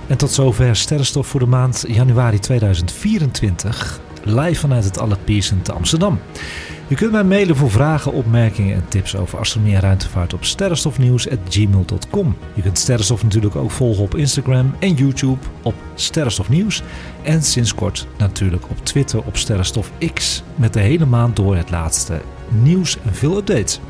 [0.07, 4.01] En tot zover sterrenstof voor de maand januari 2024.
[4.25, 6.19] Live vanuit het Pierson te Amsterdam.
[6.91, 12.37] Je kunt mij mailen voor vragen, opmerkingen en tips over astronomie en ruimtevaart op sterrenstofnieuws.gmail.com.
[12.55, 16.83] Je kunt Sterrenstof natuurlijk ook volgen op Instagram en YouTube op Sterrenstofnieuws.
[17.23, 21.71] En sinds kort natuurlijk op Twitter op Sterrenstof X met de hele maand door het
[21.71, 23.81] laatste nieuws en veel updates.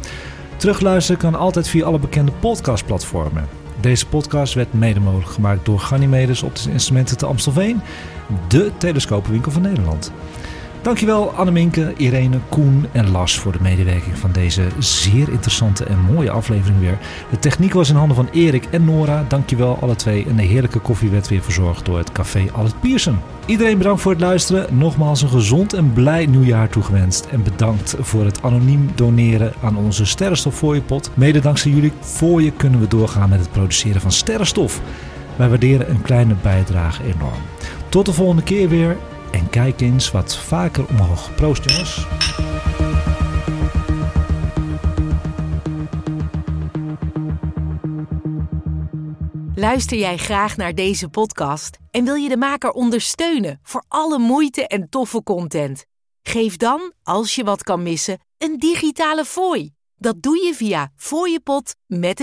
[0.57, 3.60] Terugluisteren kan altijd via alle bekende podcastplatformen.
[3.81, 7.81] Deze podcast werd mede mogelijk gemaakt door Ganymedes Optische Instrumenten te Amstelveen,
[8.49, 10.13] de telescopenwinkel van Nederland.
[10.83, 16.31] Dankjewel Anneminke, Irene, Koen en Lars voor de medewerking van deze zeer interessante en mooie
[16.31, 16.99] aflevering weer.
[17.31, 19.25] De techniek was in handen van Erik en Nora.
[19.29, 20.27] Dankjewel alle twee.
[20.27, 23.19] En de heerlijke koffie werd weer verzorgd door het café Albert Pierson.
[23.47, 24.79] Iedereen bedankt voor het luisteren.
[24.79, 27.27] Nogmaals een gezond en blij nieuwjaar toegewenst.
[27.31, 31.11] En bedankt voor het anoniem doneren aan onze Sterrenstof fooiepot.
[31.15, 34.81] Mede dankzij jullie fooien kunnen we doorgaan met het produceren van sterrenstof.
[35.37, 37.43] Wij waarderen een kleine bijdrage enorm.
[37.89, 38.97] Tot de volgende keer weer.
[39.33, 41.35] En kijk eens wat vaker omhoog.
[41.35, 42.07] Proost jongens.
[49.55, 54.67] Luister jij graag naar deze podcast en wil je de maker ondersteunen voor alle moeite
[54.67, 55.85] en toffe content?
[56.23, 59.71] Geef dan, als je wat kan missen, een digitale fooi.
[59.97, 60.93] Dat doe je via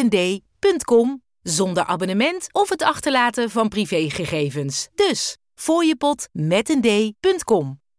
[0.10, 4.88] d.com zonder abonnement of het achterlaten van privégegevens.
[4.96, 7.87] Dus fooiepot met.